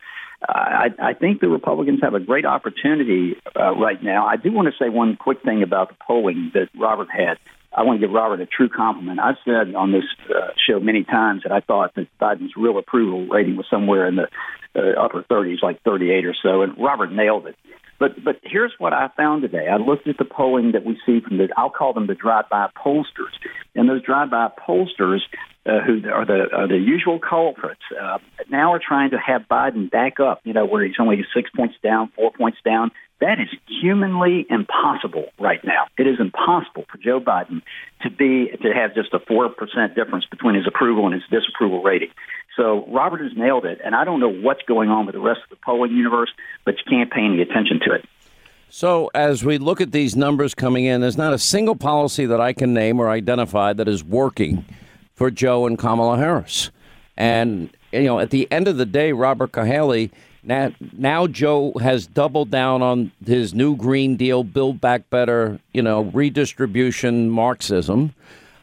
I, 0.48 0.88
I 0.98 1.12
think 1.14 1.40
the 1.40 1.48
Republicans 1.48 2.00
have 2.02 2.14
a 2.14 2.20
great 2.20 2.44
opportunity 2.44 3.36
uh, 3.54 3.76
right 3.76 4.02
now. 4.02 4.26
I 4.26 4.36
do 4.36 4.50
want 4.50 4.66
to 4.66 4.74
say 4.82 4.88
one 4.88 5.16
quick 5.16 5.42
thing 5.42 5.62
about 5.62 5.90
the 5.90 5.94
polling 6.04 6.50
that 6.54 6.68
Robert 6.76 7.08
had. 7.12 7.38
I 7.72 7.84
want 7.84 8.00
to 8.00 8.06
give 8.06 8.12
Robert 8.12 8.40
a 8.40 8.46
true 8.46 8.68
compliment. 8.68 9.20
I've 9.20 9.36
said 9.44 9.74
on 9.74 9.92
this 9.92 10.04
uh, 10.28 10.48
show 10.66 10.80
many 10.80 11.04
times 11.04 11.44
that 11.44 11.52
I 11.52 11.60
thought 11.60 11.94
that 11.94 12.08
Biden's 12.20 12.54
real 12.56 12.76
approval 12.78 13.26
rating 13.28 13.56
was 13.56 13.66
somewhere 13.70 14.06
in 14.08 14.16
the 14.16 14.28
uh, 14.74 15.00
upper 15.00 15.22
30s, 15.22 15.62
like 15.62 15.80
38 15.82 16.26
or 16.26 16.34
so, 16.42 16.62
and 16.62 16.76
Robert 16.76 17.12
nailed 17.12 17.46
it. 17.46 17.56
But 17.98 18.24
but 18.24 18.40
here's 18.42 18.72
what 18.78 18.92
I 18.92 19.08
found 19.16 19.42
today. 19.42 19.68
I 19.68 19.76
looked 19.76 20.08
at 20.08 20.18
the 20.18 20.24
polling 20.24 20.72
that 20.72 20.84
we 20.84 20.98
see 21.06 21.20
from 21.20 21.38
the 21.38 21.48
I'll 21.56 21.70
call 21.70 21.92
them 21.92 22.06
the 22.06 22.14
drive-by 22.14 22.68
pollsters, 22.76 23.34
and 23.74 23.88
those 23.88 24.02
drive-by 24.02 24.50
pollsters 24.66 25.20
uh, 25.64 25.80
who 25.80 26.02
are 26.10 26.26
the 26.26 26.48
are 26.52 26.66
the 26.66 26.78
usual 26.78 27.18
culprits 27.20 27.82
uh, 28.00 28.18
now 28.50 28.72
are 28.72 28.80
trying 28.84 29.10
to 29.10 29.18
have 29.18 29.42
Biden 29.48 29.90
back 29.90 30.18
up. 30.18 30.40
You 30.44 30.52
know 30.52 30.66
where 30.66 30.84
he's 30.84 30.96
only 30.98 31.24
six 31.34 31.50
points 31.50 31.76
down, 31.82 32.10
four 32.16 32.32
points 32.32 32.58
down. 32.64 32.90
That 33.20 33.38
is 33.38 33.48
humanly 33.68 34.44
impossible 34.50 35.26
right 35.38 35.62
now. 35.64 35.86
It 35.96 36.08
is 36.08 36.18
impossible 36.18 36.84
for 36.90 36.98
Joe 36.98 37.20
Biden 37.20 37.62
to 38.02 38.10
be 38.10 38.50
to 38.62 38.74
have 38.74 38.94
just 38.94 39.14
a 39.14 39.20
four 39.20 39.48
percent 39.50 39.94
difference 39.94 40.24
between 40.24 40.56
his 40.56 40.66
approval 40.66 41.06
and 41.06 41.14
his 41.14 41.22
disapproval 41.30 41.82
rating. 41.82 42.10
So 42.56 42.84
Robert 42.88 43.20
has 43.20 43.32
nailed 43.36 43.64
it, 43.64 43.80
and 43.84 43.94
I 43.94 44.04
don't 44.04 44.18
know 44.18 44.32
what's 44.32 44.62
going 44.62 44.90
on 44.90 45.06
with 45.06 45.14
the 45.14 45.20
rest 45.20 45.40
of 45.44 45.50
the 45.50 45.64
polling 45.64 45.92
universe, 45.92 46.30
but 46.64 46.74
you 46.76 46.84
can't 46.90 47.10
pay 47.10 47.24
any 47.24 47.40
attention 47.40 47.80
to 47.86 47.94
it. 47.94 48.04
So, 48.68 49.10
as 49.14 49.44
we 49.44 49.58
look 49.58 49.82
at 49.82 49.92
these 49.92 50.16
numbers 50.16 50.54
coming 50.54 50.86
in, 50.86 51.02
there's 51.02 51.18
not 51.18 51.34
a 51.34 51.38
single 51.38 51.76
policy 51.76 52.24
that 52.24 52.40
I 52.40 52.54
can 52.54 52.72
name 52.72 53.00
or 53.00 53.10
identify 53.10 53.74
that 53.74 53.86
is 53.86 54.02
working 54.02 54.64
for 55.22 55.30
Joe 55.30 55.66
and 55.66 55.78
Kamala 55.78 56.18
Harris. 56.18 56.72
And, 57.16 57.70
you 57.92 58.02
know, 58.02 58.18
at 58.18 58.30
the 58.30 58.50
end 58.50 58.66
of 58.66 58.76
the 58.76 58.84
day, 58.84 59.12
Robert 59.12 59.52
Cahaly, 59.52 60.10
now, 60.42 60.72
now 60.98 61.28
Joe 61.28 61.72
has 61.80 62.08
doubled 62.08 62.50
down 62.50 62.82
on 62.82 63.12
his 63.24 63.54
new 63.54 63.76
Green 63.76 64.16
Deal, 64.16 64.42
Build 64.42 64.80
Back 64.80 65.08
Better, 65.10 65.60
you 65.72 65.80
know, 65.80 66.02
redistribution, 66.06 67.30
Marxism, 67.30 68.16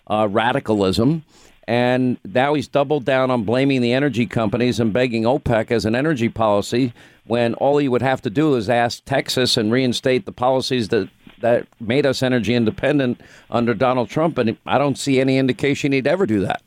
uh, 0.08 0.28
radicalism. 0.30 1.24
And 1.65 2.17
now 2.26 2.56
he's 2.56 2.67
doubled 2.67 3.06
down 3.06 3.32
on 3.32 3.45
blaming 3.45 3.80
the 3.80 3.93
energy 3.93 4.26
companies 4.26 4.82
and 4.82 4.91
begging 4.91 5.24
OPEC 5.24 5.72
as 5.72 5.86
an 5.86 5.95
energy 5.95 6.28
policy 6.28 6.91
when 7.26 7.54
all 7.54 7.78
he 7.78 7.88
would 7.88 8.02
have 8.02 8.22
to 8.24 8.30
do 8.30 8.56
is 8.56 8.69
ask 8.69 9.06
Texas 9.06 9.56
and 9.56 9.72
reinstate 9.72 10.26
the 10.26 10.34
policies 10.34 10.89
that, 10.89 11.08
that 11.41 11.67
made 11.80 12.06
us 12.06 12.23
energy 12.23 12.56
independent 12.56 13.21
under 13.49 13.73
Donald 13.73 14.10
Trump. 14.10 14.38
And 14.38 14.58
I 14.65 14.78
don't 14.78 14.97
see 14.97 15.19
any 15.19 15.38
indication 15.38 15.91
he'd 15.91 16.08
ever 16.08 16.25
do 16.25 16.41
that. 16.41 16.62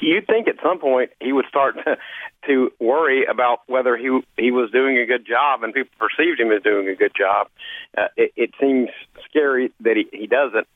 You'd 0.00 0.26
think 0.26 0.48
at 0.48 0.56
some 0.62 0.78
point 0.78 1.10
he 1.20 1.32
would 1.32 1.46
start 1.48 1.76
to, 1.84 1.96
to 2.46 2.70
worry 2.78 3.24
about 3.24 3.60
whether 3.66 3.96
he 3.96 4.20
he 4.36 4.50
was 4.50 4.70
doing 4.70 4.98
a 4.98 5.06
good 5.06 5.26
job 5.26 5.62
and 5.62 5.72
people 5.72 5.94
perceived 5.98 6.38
him 6.38 6.52
as 6.52 6.62
doing 6.62 6.88
a 6.88 6.94
good 6.94 7.12
job. 7.16 7.48
Uh, 7.96 8.08
it, 8.16 8.32
it 8.36 8.50
seems 8.60 8.90
scary 9.28 9.72
that 9.80 9.96
he, 9.96 10.08
he 10.12 10.26
doesn't 10.26 10.66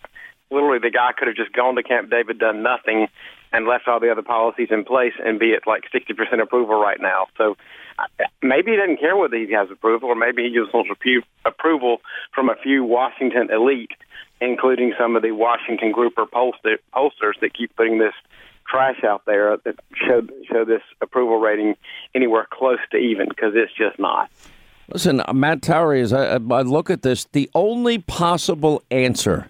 literally 0.50 0.78
the 0.78 0.90
guy 0.90 1.11
could 1.16 1.28
have 1.28 1.37
just 1.37 1.52
gone 1.52 1.76
to 1.76 1.83
Camp 1.83 2.11
David, 2.11 2.38
done 2.38 2.62
nothing, 2.62 3.09
and 3.52 3.66
left 3.66 3.88
all 3.88 4.00
the 4.00 4.11
other 4.11 4.22
policies 4.22 4.68
in 4.70 4.85
place 4.85 5.14
and 5.24 5.38
be 5.38 5.54
at 5.54 5.66
like 5.66 5.85
60% 5.94 6.42
approval 6.42 6.81
right 6.81 7.00
now. 7.00 7.26
So 7.37 7.57
maybe 8.42 8.72
he 8.72 8.76
doesn't 8.76 9.00
care 9.00 9.16
whether 9.16 9.37
he 9.37 9.52
has 9.52 9.70
approval, 9.70 10.08
or 10.08 10.14
maybe 10.14 10.44
he 10.44 10.54
just 10.54 10.72
wants 10.72 10.90
approval 11.44 11.98
from 12.34 12.48
a 12.48 12.56
few 12.56 12.84
Washington 12.84 13.50
elite, 13.50 13.90
including 14.40 14.94
some 14.98 15.16
of 15.16 15.22
the 15.22 15.32
Washington 15.32 15.92
grouper 15.92 16.26
pollsters 16.26 17.40
that 17.40 17.54
keep 17.54 17.74
putting 17.76 17.98
this 17.98 18.14
trash 18.68 19.02
out 19.02 19.22
there 19.26 19.56
that 19.64 19.76
show 19.94 20.22
show 20.50 20.64
this 20.64 20.82
approval 21.00 21.38
rating 21.38 21.74
anywhere 22.14 22.46
close 22.50 22.78
to 22.90 22.98
even 22.98 23.28
because 23.28 23.52
it's 23.54 23.72
just 23.72 23.98
not. 23.98 24.30
Listen, 24.92 25.22
uh, 25.26 25.32
Matt 25.34 25.62
Towery, 25.62 26.00
as 26.00 26.12
I, 26.12 26.34
I 26.34 26.62
look 26.62 26.88
at 26.90 27.02
this, 27.02 27.26
the 27.32 27.50
only 27.54 27.98
possible 27.98 28.82
answer, 28.90 29.48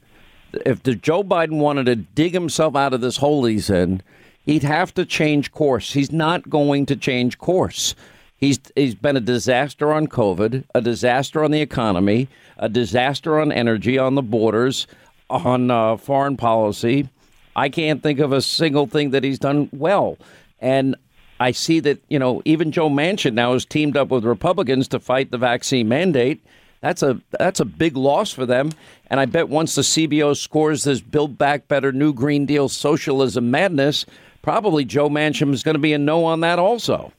if 0.67 0.83
the 0.83 0.95
Joe 0.95 1.23
Biden 1.23 1.59
wanted 1.59 1.87
to 1.87 1.97
dig 1.97 2.33
himself 2.33 2.75
out 2.75 2.93
of 2.93 3.01
this 3.01 3.19
hole 3.19 3.45
he's 3.45 3.71
in, 3.71 4.03
he'd 4.45 4.65
have 4.65 4.93
to 4.95 5.05
change 5.05 5.53
course. 5.53 5.93
He's 5.93 6.11
not 6.11 6.49
going 6.51 6.87
to 6.87 6.97
change 6.97 7.39
course. 7.39 7.95
He's 8.39 8.61
he's 8.77 8.95
been 8.95 9.17
a 9.17 9.21
disaster 9.21 9.93
on 9.93 10.07
COVID, 10.07 10.65
a 10.75 10.81
disaster 10.81 11.43
on 11.43 11.51
the 11.51 11.61
economy, 11.61 12.29
a 12.57 12.69
disaster 12.69 13.41
on 13.41 13.51
energy, 13.51 13.99
on 13.99 14.15
the 14.15 14.23
borders, 14.23 14.87
on 15.29 15.71
uh, 15.71 15.97
foreign 15.97 16.37
policy. 16.37 17.09
I 17.57 17.69
can't 17.69 18.03
think 18.03 18.21
of 18.21 18.33
a 18.33 18.41
single 18.41 18.87
thing 18.87 19.11
that 19.11 19.25
he's 19.25 19.41
done 19.41 19.69
well. 19.73 20.17
And 20.61 20.95
I 21.41 21.51
see 21.51 21.81
that, 21.81 22.01
you 22.09 22.19
know, 22.19 22.41
even 22.45 22.71
Joe 22.71 22.89
Manchin 22.89 23.35
now 23.35 23.53
has 23.53 23.65
teamed 23.65 23.97
up 23.97 24.09
with 24.09 24.25
Republicans 24.25 24.87
to 24.89 25.01
fight 25.01 25.33
the 25.33 25.39
vaccine 25.39 25.89
mandate. 25.89 26.41
That's 26.81 27.03
a 27.03 27.21
that's 27.39 27.59
a 27.59 27.65
big 27.65 27.97
loss 27.97 28.31
for 28.31 28.47
them. 28.47 28.71
And 29.11 29.19
I 29.19 29.25
bet 29.27 29.49
once 29.49 29.75
the 29.75 29.83
CBO 29.83 30.37
scores 30.37 30.85
this 30.85 31.01
Build 31.01 31.37
Back 31.37 31.67
Better 31.67 31.91
New 31.91 32.13
Green 32.13 32.47
Deal 32.47 32.69
socialism 32.69 33.51
madness, 33.51 34.07
probably 34.43 34.85
Joe 34.85 35.09
Manchin 35.09 35.53
is 35.53 35.65
going 35.65 35.75
to 35.75 35.81
be 35.81 35.93
a 35.93 35.99
no 35.99 36.25
on 36.25 36.41
that 36.41 36.61
also. 36.61 37.13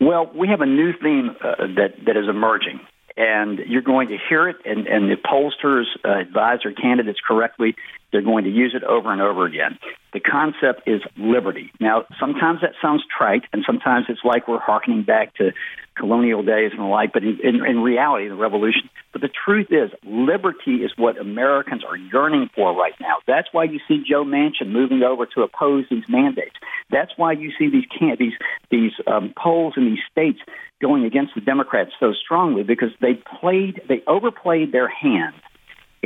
Well, 0.00 0.30
we 0.34 0.48
have 0.48 0.60
a 0.60 0.66
new 0.66 0.92
theme 0.92 1.30
uh, 1.42 1.66
that 1.76 1.94
that 2.04 2.16
is 2.16 2.28
emerging, 2.28 2.80
and 3.16 3.58
you're 3.66 3.82
going 3.82 4.08
to 4.08 4.18
hear 4.28 4.48
it, 4.48 4.56
and, 4.64 4.86
and 4.86 5.10
the 5.10 5.16
pollsters 5.16 5.84
uh, 6.04 6.20
advise 6.20 6.58
their 6.62 6.74
candidates 6.74 7.18
correctly. 7.26 7.74
They're 8.16 8.22
going 8.22 8.44
to 8.44 8.50
use 8.50 8.74
it 8.74 8.82
over 8.82 9.12
and 9.12 9.20
over 9.20 9.44
again. 9.44 9.78
The 10.14 10.20
concept 10.20 10.88
is 10.88 11.02
liberty. 11.18 11.70
Now, 11.80 12.06
sometimes 12.18 12.62
that 12.62 12.72
sounds 12.80 13.04
trite, 13.14 13.42
and 13.52 13.62
sometimes 13.66 14.06
it's 14.08 14.24
like 14.24 14.48
we're 14.48 14.58
harkening 14.58 15.02
back 15.02 15.34
to 15.34 15.52
colonial 15.98 16.42
days 16.42 16.70
and 16.70 16.80
the 16.80 16.84
like, 16.84 17.12
but 17.12 17.24
in, 17.24 17.38
in, 17.44 17.62
in 17.62 17.80
reality, 17.80 18.28
the 18.28 18.34
revolution. 18.34 18.88
But 19.12 19.20
the 19.20 19.28
truth 19.28 19.66
is, 19.68 19.90
liberty 20.02 20.76
is 20.76 20.92
what 20.96 21.18
Americans 21.20 21.84
are 21.84 21.98
yearning 21.98 22.48
for 22.54 22.74
right 22.74 22.94
now. 23.02 23.16
That's 23.26 23.48
why 23.52 23.64
you 23.64 23.80
see 23.86 24.02
Joe 24.08 24.24
Manchin 24.24 24.68
moving 24.68 25.02
over 25.02 25.26
to 25.34 25.42
oppose 25.42 25.84
these 25.90 26.04
mandates. 26.08 26.56
That's 26.90 27.12
why 27.18 27.32
you 27.32 27.52
see 27.58 27.68
these 27.68 27.84
these 28.18 28.32
these 28.70 28.92
um, 29.06 29.34
polls 29.36 29.74
in 29.76 29.84
these 29.84 30.02
states 30.10 30.38
going 30.80 31.04
against 31.04 31.34
the 31.34 31.42
Democrats 31.42 31.90
so 32.00 32.14
strongly 32.14 32.62
because 32.62 32.92
they 33.02 33.20
played 33.40 33.82
they 33.90 34.02
overplayed 34.06 34.72
their 34.72 34.88
hand 34.88 35.34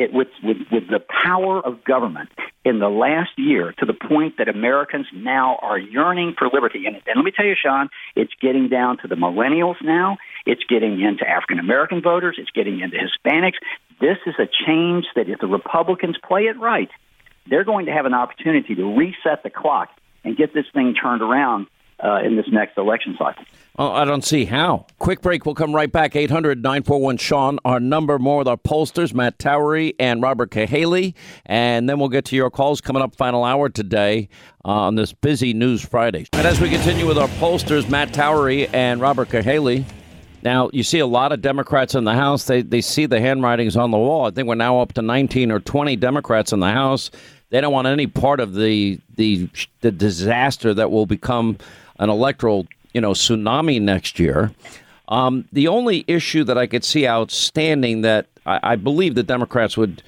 it, 0.00 0.12
with, 0.12 0.28
with, 0.42 0.56
with 0.72 0.88
the 0.88 1.00
power 1.24 1.60
of 1.60 1.84
government 1.84 2.30
in 2.64 2.78
the 2.78 2.88
last 2.88 3.30
year 3.36 3.72
to 3.78 3.86
the 3.86 3.94
point 3.94 4.36
that 4.38 4.48
Americans 4.48 5.06
now 5.14 5.58
are 5.62 5.78
yearning 5.78 6.34
for 6.38 6.48
liberty. 6.52 6.86
And, 6.86 6.96
and 6.96 7.16
let 7.16 7.24
me 7.24 7.32
tell 7.34 7.46
you, 7.46 7.54
Sean, 7.60 7.88
it's 8.16 8.32
getting 8.40 8.68
down 8.68 8.98
to 8.98 9.08
the 9.08 9.14
millennials 9.14 9.76
now. 9.82 10.18
It's 10.46 10.62
getting 10.68 11.00
into 11.00 11.28
African 11.28 11.58
American 11.58 12.02
voters. 12.02 12.36
It's 12.38 12.50
getting 12.50 12.80
into 12.80 12.96
Hispanics. 12.96 13.58
This 14.00 14.18
is 14.26 14.34
a 14.38 14.48
change 14.66 15.04
that 15.16 15.28
if 15.28 15.40
the 15.40 15.46
Republicans 15.46 16.16
play 16.26 16.42
it 16.42 16.58
right, 16.58 16.88
they're 17.48 17.64
going 17.64 17.86
to 17.86 17.92
have 17.92 18.06
an 18.06 18.14
opportunity 18.14 18.74
to 18.74 18.96
reset 18.96 19.42
the 19.42 19.50
clock 19.50 19.88
and 20.24 20.36
get 20.36 20.54
this 20.54 20.66
thing 20.72 20.94
turned 20.94 21.22
around 21.22 21.66
uh, 22.02 22.20
in 22.24 22.36
this 22.36 22.46
next 22.50 22.76
election 22.78 23.16
cycle. 23.18 23.44
Oh, 23.78 23.92
I 23.92 24.04
don't 24.04 24.24
see 24.24 24.44
how. 24.44 24.86
Quick 24.98 25.22
break. 25.22 25.46
We'll 25.46 25.54
come 25.54 25.74
right 25.74 25.90
back. 25.90 26.14
800 26.14 26.62
941 26.62 27.16
Sean. 27.16 27.58
Our 27.64 27.80
number 27.80 28.18
more 28.18 28.38
with 28.38 28.48
our 28.48 28.56
pollsters, 28.56 29.14
Matt 29.14 29.38
Towery 29.38 29.94
and 29.98 30.20
Robert 30.20 30.50
Cahaly. 30.50 31.14
And 31.46 31.88
then 31.88 31.98
we'll 31.98 32.08
get 32.08 32.26
to 32.26 32.36
your 32.36 32.50
calls 32.50 32.80
coming 32.80 33.00
up 33.00 33.14
final 33.16 33.44
hour 33.44 33.68
today 33.68 34.28
uh, 34.64 34.68
on 34.68 34.96
this 34.96 35.12
busy 35.12 35.54
News 35.54 35.82
Friday. 35.82 36.26
And 36.32 36.46
as 36.46 36.60
we 36.60 36.68
continue 36.68 37.06
with 37.06 37.16
our 37.16 37.28
pollsters, 37.28 37.88
Matt 37.88 38.12
Towery 38.12 38.68
and 38.68 39.00
Robert 39.00 39.28
Cahaly. 39.28 39.84
Now, 40.42 40.70
you 40.72 40.82
see 40.82 40.98
a 41.00 41.06
lot 41.06 41.32
of 41.32 41.42
Democrats 41.42 41.94
in 41.94 42.04
the 42.04 42.14
House. 42.14 42.44
They, 42.44 42.62
they 42.62 42.80
see 42.80 43.06
the 43.06 43.20
handwritings 43.20 43.76
on 43.76 43.90
the 43.90 43.98
wall. 43.98 44.26
I 44.26 44.30
think 44.30 44.48
we're 44.48 44.54
now 44.54 44.80
up 44.80 44.94
to 44.94 45.02
19 45.02 45.50
or 45.50 45.60
20 45.60 45.96
Democrats 45.96 46.52
in 46.52 46.60
the 46.60 46.70
House. 46.70 47.10
They 47.50 47.60
don't 47.60 47.72
want 47.72 47.88
any 47.88 48.06
part 48.06 48.40
of 48.40 48.54
the 48.54 49.00
the, 49.16 49.48
the 49.80 49.90
disaster 49.90 50.72
that 50.72 50.90
will 50.90 51.04
become 51.04 51.58
an 52.00 52.10
electoral 52.10 52.66
you 52.92 53.00
know 53.00 53.12
tsunami 53.12 53.80
next 53.80 54.18
year. 54.18 54.52
Um, 55.08 55.44
the 55.52 55.68
only 55.68 56.04
issue 56.08 56.44
that 56.44 56.58
I 56.58 56.66
could 56.66 56.84
see 56.84 57.06
outstanding 57.06 58.00
that 58.02 58.26
I, 58.44 58.60
I 58.62 58.76
believe 58.76 59.14
the 59.14 59.22
Democrats 59.22 59.76
would 59.76 60.02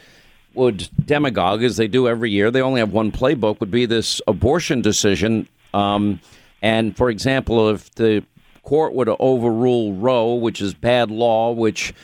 would 0.55 0.89
demagogue 1.07 1.63
as 1.63 1.77
they 1.77 1.89
do 1.89 2.09
every 2.09 2.31
year. 2.31 2.51
They 2.51 2.61
only 2.61 2.81
have 2.81 2.93
one 2.93 3.13
playbook. 3.13 3.61
Would 3.61 3.71
be 3.71 3.87
this 3.87 4.21
abortion 4.27 4.83
decision. 4.83 5.47
Um, 5.73 6.21
and 6.61 6.97
for 6.97 7.11
example, 7.11 7.71
if 7.71 7.95
the 7.95 8.25
court 8.63 8.95
were 8.95 9.05
to 9.05 9.17
overrule 9.19 9.95
Roe, 9.95 10.35
which 10.35 10.61
is 10.61 10.75
bad 10.75 11.11
law, 11.11 11.53
which 11.53 11.95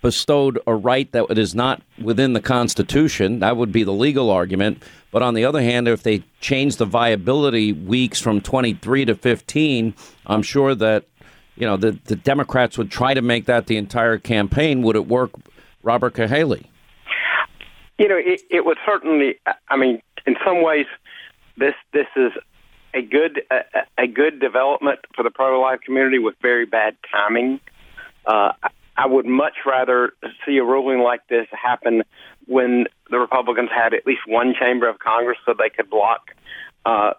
bestowed 0.00 0.58
a 0.66 0.74
right 0.74 1.10
that 1.12 1.38
is 1.38 1.54
not 1.54 1.82
within 2.00 2.32
the 2.32 2.40
Constitution, 2.40 3.40
that 3.40 3.56
would 3.56 3.72
be 3.72 3.82
the 3.82 3.92
legal 3.92 4.30
argument. 4.30 4.82
But 5.10 5.22
on 5.22 5.34
the 5.34 5.44
other 5.44 5.62
hand, 5.62 5.88
if 5.88 6.02
they 6.02 6.22
change 6.40 6.76
the 6.76 6.84
viability 6.84 7.72
weeks 7.72 8.20
from 8.20 8.40
23 8.40 9.06
to 9.06 9.14
15, 9.14 9.94
I'm 10.26 10.42
sure 10.42 10.74
that 10.74 11.04
you 11.56 11.66
know 11.66 11.76
the, 11.76 11.98
the 12.04 12.16
Democrats 12.16 12.78
would 12.78 12.90
try 12.90 13.14
to 13.14 13.22
make 13.22 13.46
that 13.46 13.66
the 13.66 13.76
entire 13.76 14.18
campaign. 14.18 14.82
Would 14.82 14.96
it 14.96 15.06
work, 15.06 15.32
Robert 15.82 16.14
Cahaly? 16.14 16.66
You 17.98 18.08
know, 18.08 18.16
it, 18.16 18.42
it 18.50 18.64
would 18.64 18.78
certainly. 18.86 19.40
I 19.68 19.76
mean, 19.76 20.00
in 20.26 20.36
some 20.44 20.62
ways, 20.62 20.86
this 21.56 21.74
this 21.92 22.06
is 22.14 22.32
a 22.94 23.02
good 23.02 23.42
a, 23.50 23.62
a 24.02 24.06
good 24.06 24.38
development 24.40 25.00
for 25.16 25.22
the 25.22 25.30
pro-life 25.30 25.80
community 25.80 26.18
with 26.18 26.36
very 26.40 26.66
bad 26.66 26.96
timing. 27.10 27.60
Uh, 28.24 28.52
I 28.98 29.06
would 29.06 29.26
much 29.26 29.58
rather 29.64 30.12
see 30.44 30.58
a 30.58 30.64
ruling 30.64 30.98
like 30.98 31.20
this 31.28 31.46
happen 31.52 32.02
when 32.46 32.86
the 33.10 33.18
Republicans 33.18 33.70
had 33.72 33.94
at 33.94 34.04
least 34.04 34.22
one 34.26 34.54
chamber 34.58 34.88
of 34.88 34.98
Congress 34.98 35.38
so 35.46 35.54
they 35.56 35.70
could 35.70 35.88
block 35.88 36.32
uh, 36.84 37.12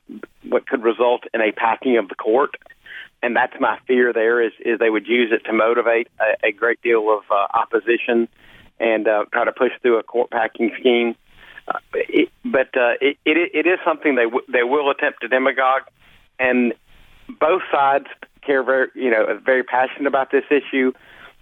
what 0.47 0.67
could 0.67 0.83
result 0.83 1.23
in 1.33 1.39
a 1.39 1.53
packing 1.53 1.97
of 1.97 2.09
the 2.09 2.15
court. 2.15 2.55
And 3.23 3.33
that's 3.33 3.53
my 3.61 3.79
fear. 3.87 4.11
There 4.11 4.41
is 4.41 4.51
is 4.59 4.79
they 4.79 4.89
would 4.89 5.07
use 5.07 5.31
it 5.31 5.45
to 5.45 5.53
motivate 5.53 6.09
a, 6.19 6.47
a 6.47 6.51
great 6.51 6.81
deal 6.81 7.09
of 7.09 7.23
uh, 7.31 7.47
opposition 7.57 8.27
and 8.79 9.07
uh, 9.07 9.25
try 9.31 9.45
to 9.45 9.51
push 9.51 9.71
through 9.81 9.99
a 9.99 10.03
court 10.03 10.31
packing 10.31 10.71
scheme. 10.79 11.15
Uh, 11.67 11.79
it, 11.93 12.29
but 12.43 12.75
uh, 12.75 12.95
it, 12.99 13.17
it 13.25 13.51
it 13.53 13.67
is 13.67 13.79
something 13.85 14.15
they 14.15 14.23
w- 14.23 14.45
they 14.51 14.63
will 14.63 14.89
attempt 14.89 15.21
to 15.21 15.27
demagogue, 15.27 15.83
and 16.39 16.73
both 17.39 17.61
sides 17.71 18.07
care 18.45 18.63
very 18.63 18.87
you 18.95 19.11
know 19.11 19.39
very 19.45 19.63
passionate 19.63 20.07
about 20.07 20.31
this 20.31 20.45
issue. 20.49 20.91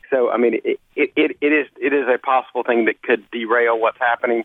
So 0.10 0.30
I 0.30 0.38
mean, 0.38 0.56
it 0.64 0.80
it, 0.96 1.38
it, 1.42 1.54
is 1.54 1.68
it 1.80 1.94
is 1.94 2.06
a 2.08 2.18
possible 2.18 2.64
thing 2.64 2.86
that 2.86 3.02
could 3.02 3.30
derail 3.32 3.80
what's 3.80 4.00
happening, 4.00 4.44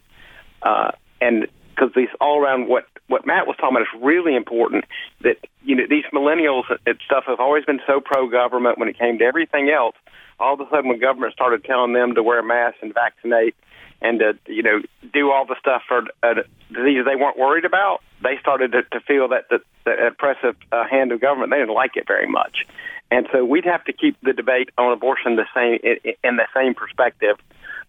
uh, 0.62 0.92
and 1.20 1.46
because 1.70 1.90
these 1.94 2.09
all 2.20 2.40
around 2.40 2.68
what 2.68 2.87
what 3.09 3.27
Matt 3.27 3.46
was 3.46 3.57
talking 3.57 3.77
about 3.77 3.83
is 3.83 4.03
really 4.03 4.35
important. 4.35 4.85
That 5.22 5.37
you 5.62 5.77
know 5.77 5.85
these 5.88 6.05
millennials 6.12 6.64
and 6.87 6.98
stuff 7.05 7.25
have 7.27 7.40
always 7.40 7.64
been 7.64 7.81
so 7.87 8.01
pro 8.01 8.29
government 8.29 8.79
when 8.79 8.88
it 8.88 8.98
came 8.98 9.18
to 9.18 9.25
everything 9.25 9.70
else. 9.70 9.96
All 10.40 10.55
of 10.55 10.61
a 10.61 10.68
sudden, 10.70 10.88
when 10.88 10.98
government 10.98 11.33
started 11.33 11.64
telling 11.64 11.92
them 11.92 12.14
to 12.14 12.22
wear 12.22 12.42
masks 12.42 12.79
and 12.83 12.92
vaccinate 12.92 13.55
and 14.01 14.18
to 14.18 14.38
you 14.46 14.62
know 14.62 14.81
do 15.12 15.31
all 15.31 15.46
the 15.46 15.57
stuff 15.59 15.83
for 15.87 16.03
uh, 16.22 16.35
diseases 16.72 17.05
they 17.07 17.16
weren't 17.16 17.38
worried 17.38 17.64
about, 17.64 18.01
they 18.22 18.38
started 18.40 18.72
to, 18.72 18.83
to 18.83 19.01
feel 19.01 19.29
that 19.29 19.48
the, 19.51 19.61
the 19.85 20.09
oppressive 20.09 20.57
uh, 20.72 20.85
hand 20.88 21.12
of 21.12 21.20
government. 21.20 21.51
They 21.51 21.59
didn't 21.59 21.75
like 21.75 21.96
it 21.96 22.07
very 22.07 22.27
much, 22.27 22.66
and 23.12 23.29
so 23.31 23.44
we'd 23.44 23.66
have 23.66 23.85
to 23.85 23.92
keep 23.92 24.16
the 24.22 24.33
debate 24.33 24.70
on 24.79 24.90
abortion 24.90 25.37
the 25.37 25.44
same 25.55 25.79
in 26.25 26.37
the 26.37 26.46
same 26.57 26.75
perspective 26.75 27.37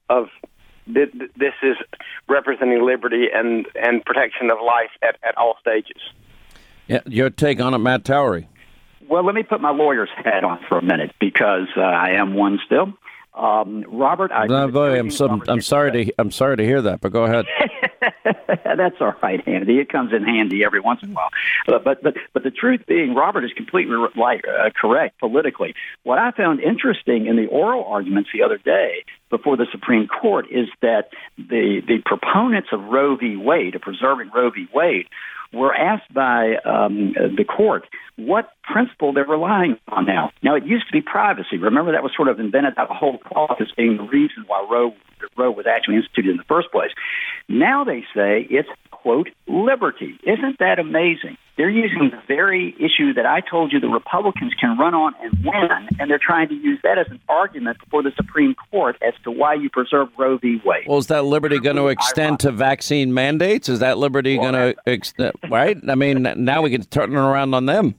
of 0.09 0.27
this 0.85 1.53
is 1.63 1.77
representing 2.27 2.85
liberty 2.85 3.27
and, 3.33 3.65
and 3.73 4.03
protection 4.03 4.51
of 4.51 4.57
life 4.59 4.91
at, 5.01 5.15
at 5.23 5.37
all 5.37 5.55
stages. 5.61 6.01
Yeah, 6.87 6.99
your 7.05 7.29
take 7.29 7.61
on 7.61 7.73
it, 7.73 7.77
Matt 7.77 8.03
Towery. 8.03 8.49
Well, 9.07 9.25
let 9.25 9.33
me 9.33 9.43
put 9.43 9.61
my 9.61 9.71
lawyer's 9.71 10.09
hat 10.13 10.43
on 10.43 10.59
for 10.67 10.77
a 10.77 10.81
minute 10.81 11.15
because 11.21 11.69
uh, 11.77 11.81
I 11.81 12.11
am 12.11 12.33
one 12.33 12.59
still. 12.65 12.91
Um, 13.33 13.85
Robert, 13.87 14.31
I 14.33 14.45
no, 14.47 14.67
boy, 14.67 14.99
I'm 14.99 15.09
so, 15.09 15.41
I'm 15.47 15.61
sorry 15.61 16.05
to 16.05 16.13
I'm 16.19 16.31
sorry 16.31 16.57
to 16.57 16.65
hear 16.65 16.81
that, 16.81 16.99
but 16.99 17.13
go 17.13 17.23
ahead. 17.23 17.45
That's 18.23 18.95
all 18.99 19.13
right, 19.21 19.45
Andy. 19.47 19.79
It 19.79 19.89
comes 19.89 20.13
in 20.13 20.23
handy 20.23 20.63
every 20.63 20.79
once 20.79 21.01
in 21.03 21.11
a 21.11 21.13
while. 21.13 21.29
But 21.67 21.83
but 21.83 22.15
but, 22.33 22.43
the 22.43 22.51
truth 22.51 22.81
being, 22.87 23.15
Robert 23.15 23.43
is 23.43 23.51
completely 23.53 23.95
right, 24.15 24.43
uh, 24.45 24.69
correct 24.79 25.19
politically. 25.19 25.75
What 26.03 26.19
I 26.19 26.31
found 26.31 26.59
interesting 26.59 27.27
in 27.27 27.35
the 27.35 27.47
oral 27.47 27.85
arguments 27.85 28.29
the 28.33 28.43
other 28.43 28.57
day 28.57 29.05
before 29.29 29.57
the 29.57 29.67
Supreme 29.71 30.07
Court 30.07 30.45
is 30.51 30.67
that 30.81 31.09
the 31.37 31.81
the 31.87 31.99
proponents 32.05 32.69
of 32.71 32.83
Roe 32.83 33.15
v. 33.15 33.35
Wade, 33.35 33.75
of 33.75 33.81
preserving 33.81 34.31
Roe 34.33 34.49
v. 34.49 34.67
Wade, 34.73 35.07
were 35.53 35.73
asked 35.73 36.11
by 36.13 36.55
um, 36.65 37.13
the 37.13 37.45
court 37.45 37.85
what 38.15 38.49
principle 38.63 39.13
they're 39.13 39.25
relying 39.25 39.77
on 39.87 40.05
now. 40.05 40.31
Now, 40.41 40.55
it 40.55 40.65
used 40.65 40.87
to 40.87 40.91
be 40.91 41.01
privacy. 41.01 41.57
Remember, 41.57 41.91
that 41.91 42.03
was 42.03 42.11
sort 42.15 42.27
of 42.27 42.39
invented 42.39 42.73
out 42.77 42.89
of 42.89 42.97
whole 42.97 43.19
cloth 43.19 43.57
as 43.61 43.67
being 43.77 43.97
the 43.97 44.03
reason 44.03 44.43
why 44.47 44.65
Roe, 44.69 44.93
Roe 45.37 45.51
was 45.51 45.65
actually 45.67 45.97
instituted 45.97 46.31
in 46.31 46.37
the 46.37 46.43
first 46.43 46.71
place. 46.71 46.91
Now 47.49 47.83
they 47.83 48.01
say 48.15 48.47
it's, 48.49 48.69
quote, 48.91 49.29
liberty. 49.47 50.17
Isn't 50.23 50.59
that 50.59 50.79
amazing? 50.79 51.37
They're 51.55 51.69
using 51.69 52.09
the 52.09 52.21
very 52.27 52.73
issue 52.79 53.13
that 53.13 53.27
I 53.27 53.41
told 53.41 53.71
you 53.71 53.79
the 53.79 53.87
Republicans 53.87 54.53
can 54.59 54.75
run 54.77 54.95
on 54.95 55.13
and 55.21 55.33
win, 55.45 55.69
and 55.99 56.09
they're 56.09 56.17
trying 56.17 56.47
to 56.49 56.55
use 56.55 56.79
that 56.81 56.97
as 56.97 57.05
an 57.11 57.19
argument 57.29 57.77
before 57.79 58.01
the 58.01 58.11
Supreme 58.15 58.55
Court 58.71 58.95
as 59.07 59.13
to 59.23 59.29
why 59.29 59.53
you 59.53 59.69
preserve 59.69 60.07
Roe 60.17 60.37
v. 60.39 60.59
Wade. 60.65 60.85
Well, 60.87 60.97
is 60.97 61.07
that 61.07 61.25
liberty 61.25 61.59
going 61.59 61.75
to 61.75 61.89
extend 61.89 62.39
to 62.39 62.51
vaccine 62.51 63.13
mandates? 63.13 63.69
Is 63.69 63.79
that 63.79 63.99
liberty 63.99 64.37
going 64.37 64.53
to 64.53 64.75
extend? 64.87 65.33
Right? 65.47 65.77
I 65.87 65.93
mean, 65.93 66.23
now 66.37 66.63
we 66.63 66.71
can 66.71 66.83
turn 66.85 67.11
it 67.11 67.19
around 67.19 67.53
on 67.53 67.67
them. 67.67 67.93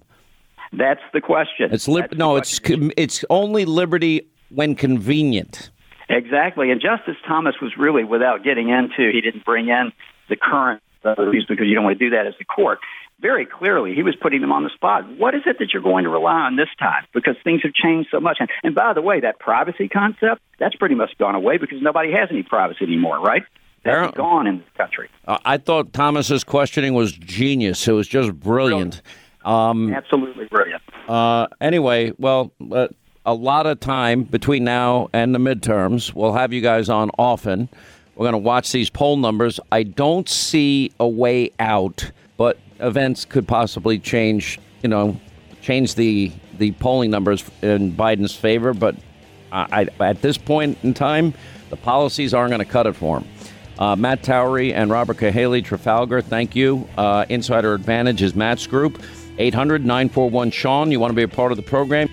That's 0.72 1.02
the 1.12 1.20
question. 1.20 1.72
It's 1.72 1.86
li- 1.86 2.02
no, 2.12 2.36
it's 2.36 2.60
it's 2.64 3.24
only 3.30 3.64
liberty 3.64 4.28
when 4.48 4.74
convenient. 4.74 5.70
Exactly, 6.08 6.70
and 6.70 6.80
Justice 6.80 7.16
Thomas 7.26 7.54
was 7.62 7.76
really, 7.78 8.04
without 8.04 8.44
getting 8.44 8.68
into, 8.68 9.10
he 9.12 9.20
didn't 9.20 9.44
bring 9.44 9.68
in 9.68 9.92
the 10.28 10.36
current 10.36 10.82
authorities 11.02 11.44
because 11.48 11.66
you 11.66 11.74
don't 11.74 11.84
want 11.84 11.98
to 11.98 12.04
do 12.04 12.10
that 12.16 12.26
as 12.26 12.34
the 12.38 12.44
court. 12.44 12.78
Very 13.20 13.46
clearly, 13.46 13.94
he 13.94 14.02
was 14.02 14.16
putting 14.16 14.40
them 14.40 14.52
on 14.52 14.64
the 14.64 14.70
spot. 14.70 15.08
What 15.18 15.34
is 15.34 15.42
it 15.46 15.58
that 15.58 15.72
you're 15.72 15.82
going 15.82 16.04
to 16.04 16.10
rely 16.10 16.40
on 16.40 16.56
this 16.56 16.68
time? 16.78 17.04
Because 17.14 17.36
things 17.44 17.62
have 17.62 17.72
changed 17.72 18.08
so 18.10 18.20
much. 18.20 18.38
And, 18.40 18.50
and 18.62 18.74
by 18.74 18.92
the 18.92 19.02
way, 19.02 19.20
that 19.20 19.38
privacy 19.38 19.88
concept, 19.88 20.42
that's 20.58 20.74
pretty 20.74 20.94
much 20.94 21.16
gone 21.16 21.34
away 21.34 21.56
because 21.56 21.80
nobody 21.80 22.12
has 22.12 22.28
any 22.30 22.42
privacy 22.42 22.84
anymore, 22.84 23.20
right? 23.20 23.44
That's 23.84 24.16
gone 24.16 24.46
in 24.46 24.58
this 24.58 24.68
country. 24.76 25.10
Uh, 25.26 25.38
I 25.44 25.58
thought 25.58 25.92
Thomas's 25.92 26.42
questioning 26.42 26.94
was 26.94 27.12
genius. 27.12 27.86
It 27.86 27.92
was 27.92 28.08
just 28.08 28.32
brilliant. 28.32 29.02
Um, 29.44 29.92
Absolutely 29.92 30.46
brilliant. 30.46 30.82
Uh, 31.06 31.48
anyway, 31.60 32.12
well, 32.18 32.52
uh, 32.72 32.88
a 33.26 33.34
lot 33.34 33.66
of 33.66 33.80
time 33.80 34.24
between 34.24 34.64
now 34.64 35.08
and 35.12 35.34
the 35.34 35.38
midterms. 35.38 36.12
We'll 36.14 36.34
have 36.34 36.52
you 36.52 36.60
guys 36.60 36.88
on 36.88 37.10
often. 37.18 37.68
We're 38.14 38.24
going 38.24 38.32
to 38.32 38.38
watch 38.38 38.70
these 38.70 38.90
poll 38.90 39.16
numbers. 39.16 39.58
I 39.72 39.82
don't 39.82 40.28
see 40.28 40.92
a 41.00 41.08
way 41.08 41.50
out, 41.58 42.10
but 42.36 42.58
events 42.80 43.24
could 43.24 43.48
possibly 43.48 43.98
change. 43.98 44.60
You 44.82 44.88
know, 44.88 45.20
change 45.62 45.94
the 45.94 46.32
the 46.58 46.72
polling 46.72 47.10
numbers 47.10 47.44
in 47.62 47.92
Biden's 47.92 48.34
favor. 48.34 48.72
But 48.74 48.96
I, 49.50 49.88
I, 49.98 50.04
at 50.04 50.22
this 50.22 50.38
point 50.38 50.78
in 50.82 50.94
time, 50.94 51.34
the 51.70 51.76
policies 51.76 52.34
aren't 52.34 52.50
going 52.50 52.64
to 52.64 52.70
cut 52.70 52.86
it 52.86 52.94
for 52.94 53.18
him. 53.18 53.28
Uh, 53.78 53.96
Matt 53.96 54.22
Towery 54.22 54.72
and 54.72 54.88
Robert 54.90 55.16
Cahaly, 55.16 55.64
Trafalgar, 55.64 56.20
thank 56.20 56.54
you. 56.54 56.88
Uh, 56.96 57.24
Insider 57.28 57.74
Advantage 57.74 58.22
is 58.22 58.36
Matt's 58.36 58.68
group. 58.68 59.02
800 59.38 59.84
941 59.84 60.52
Sean. 60.52 60.92
You 60.92 61.00
want 61.00 61.10
to 61.10 61.16
be 61.16 61.24
a 61.24 61.28
part 61.28 61.50
of 61.50 61.56
the 61.56 61.62
program? 61.62 62.08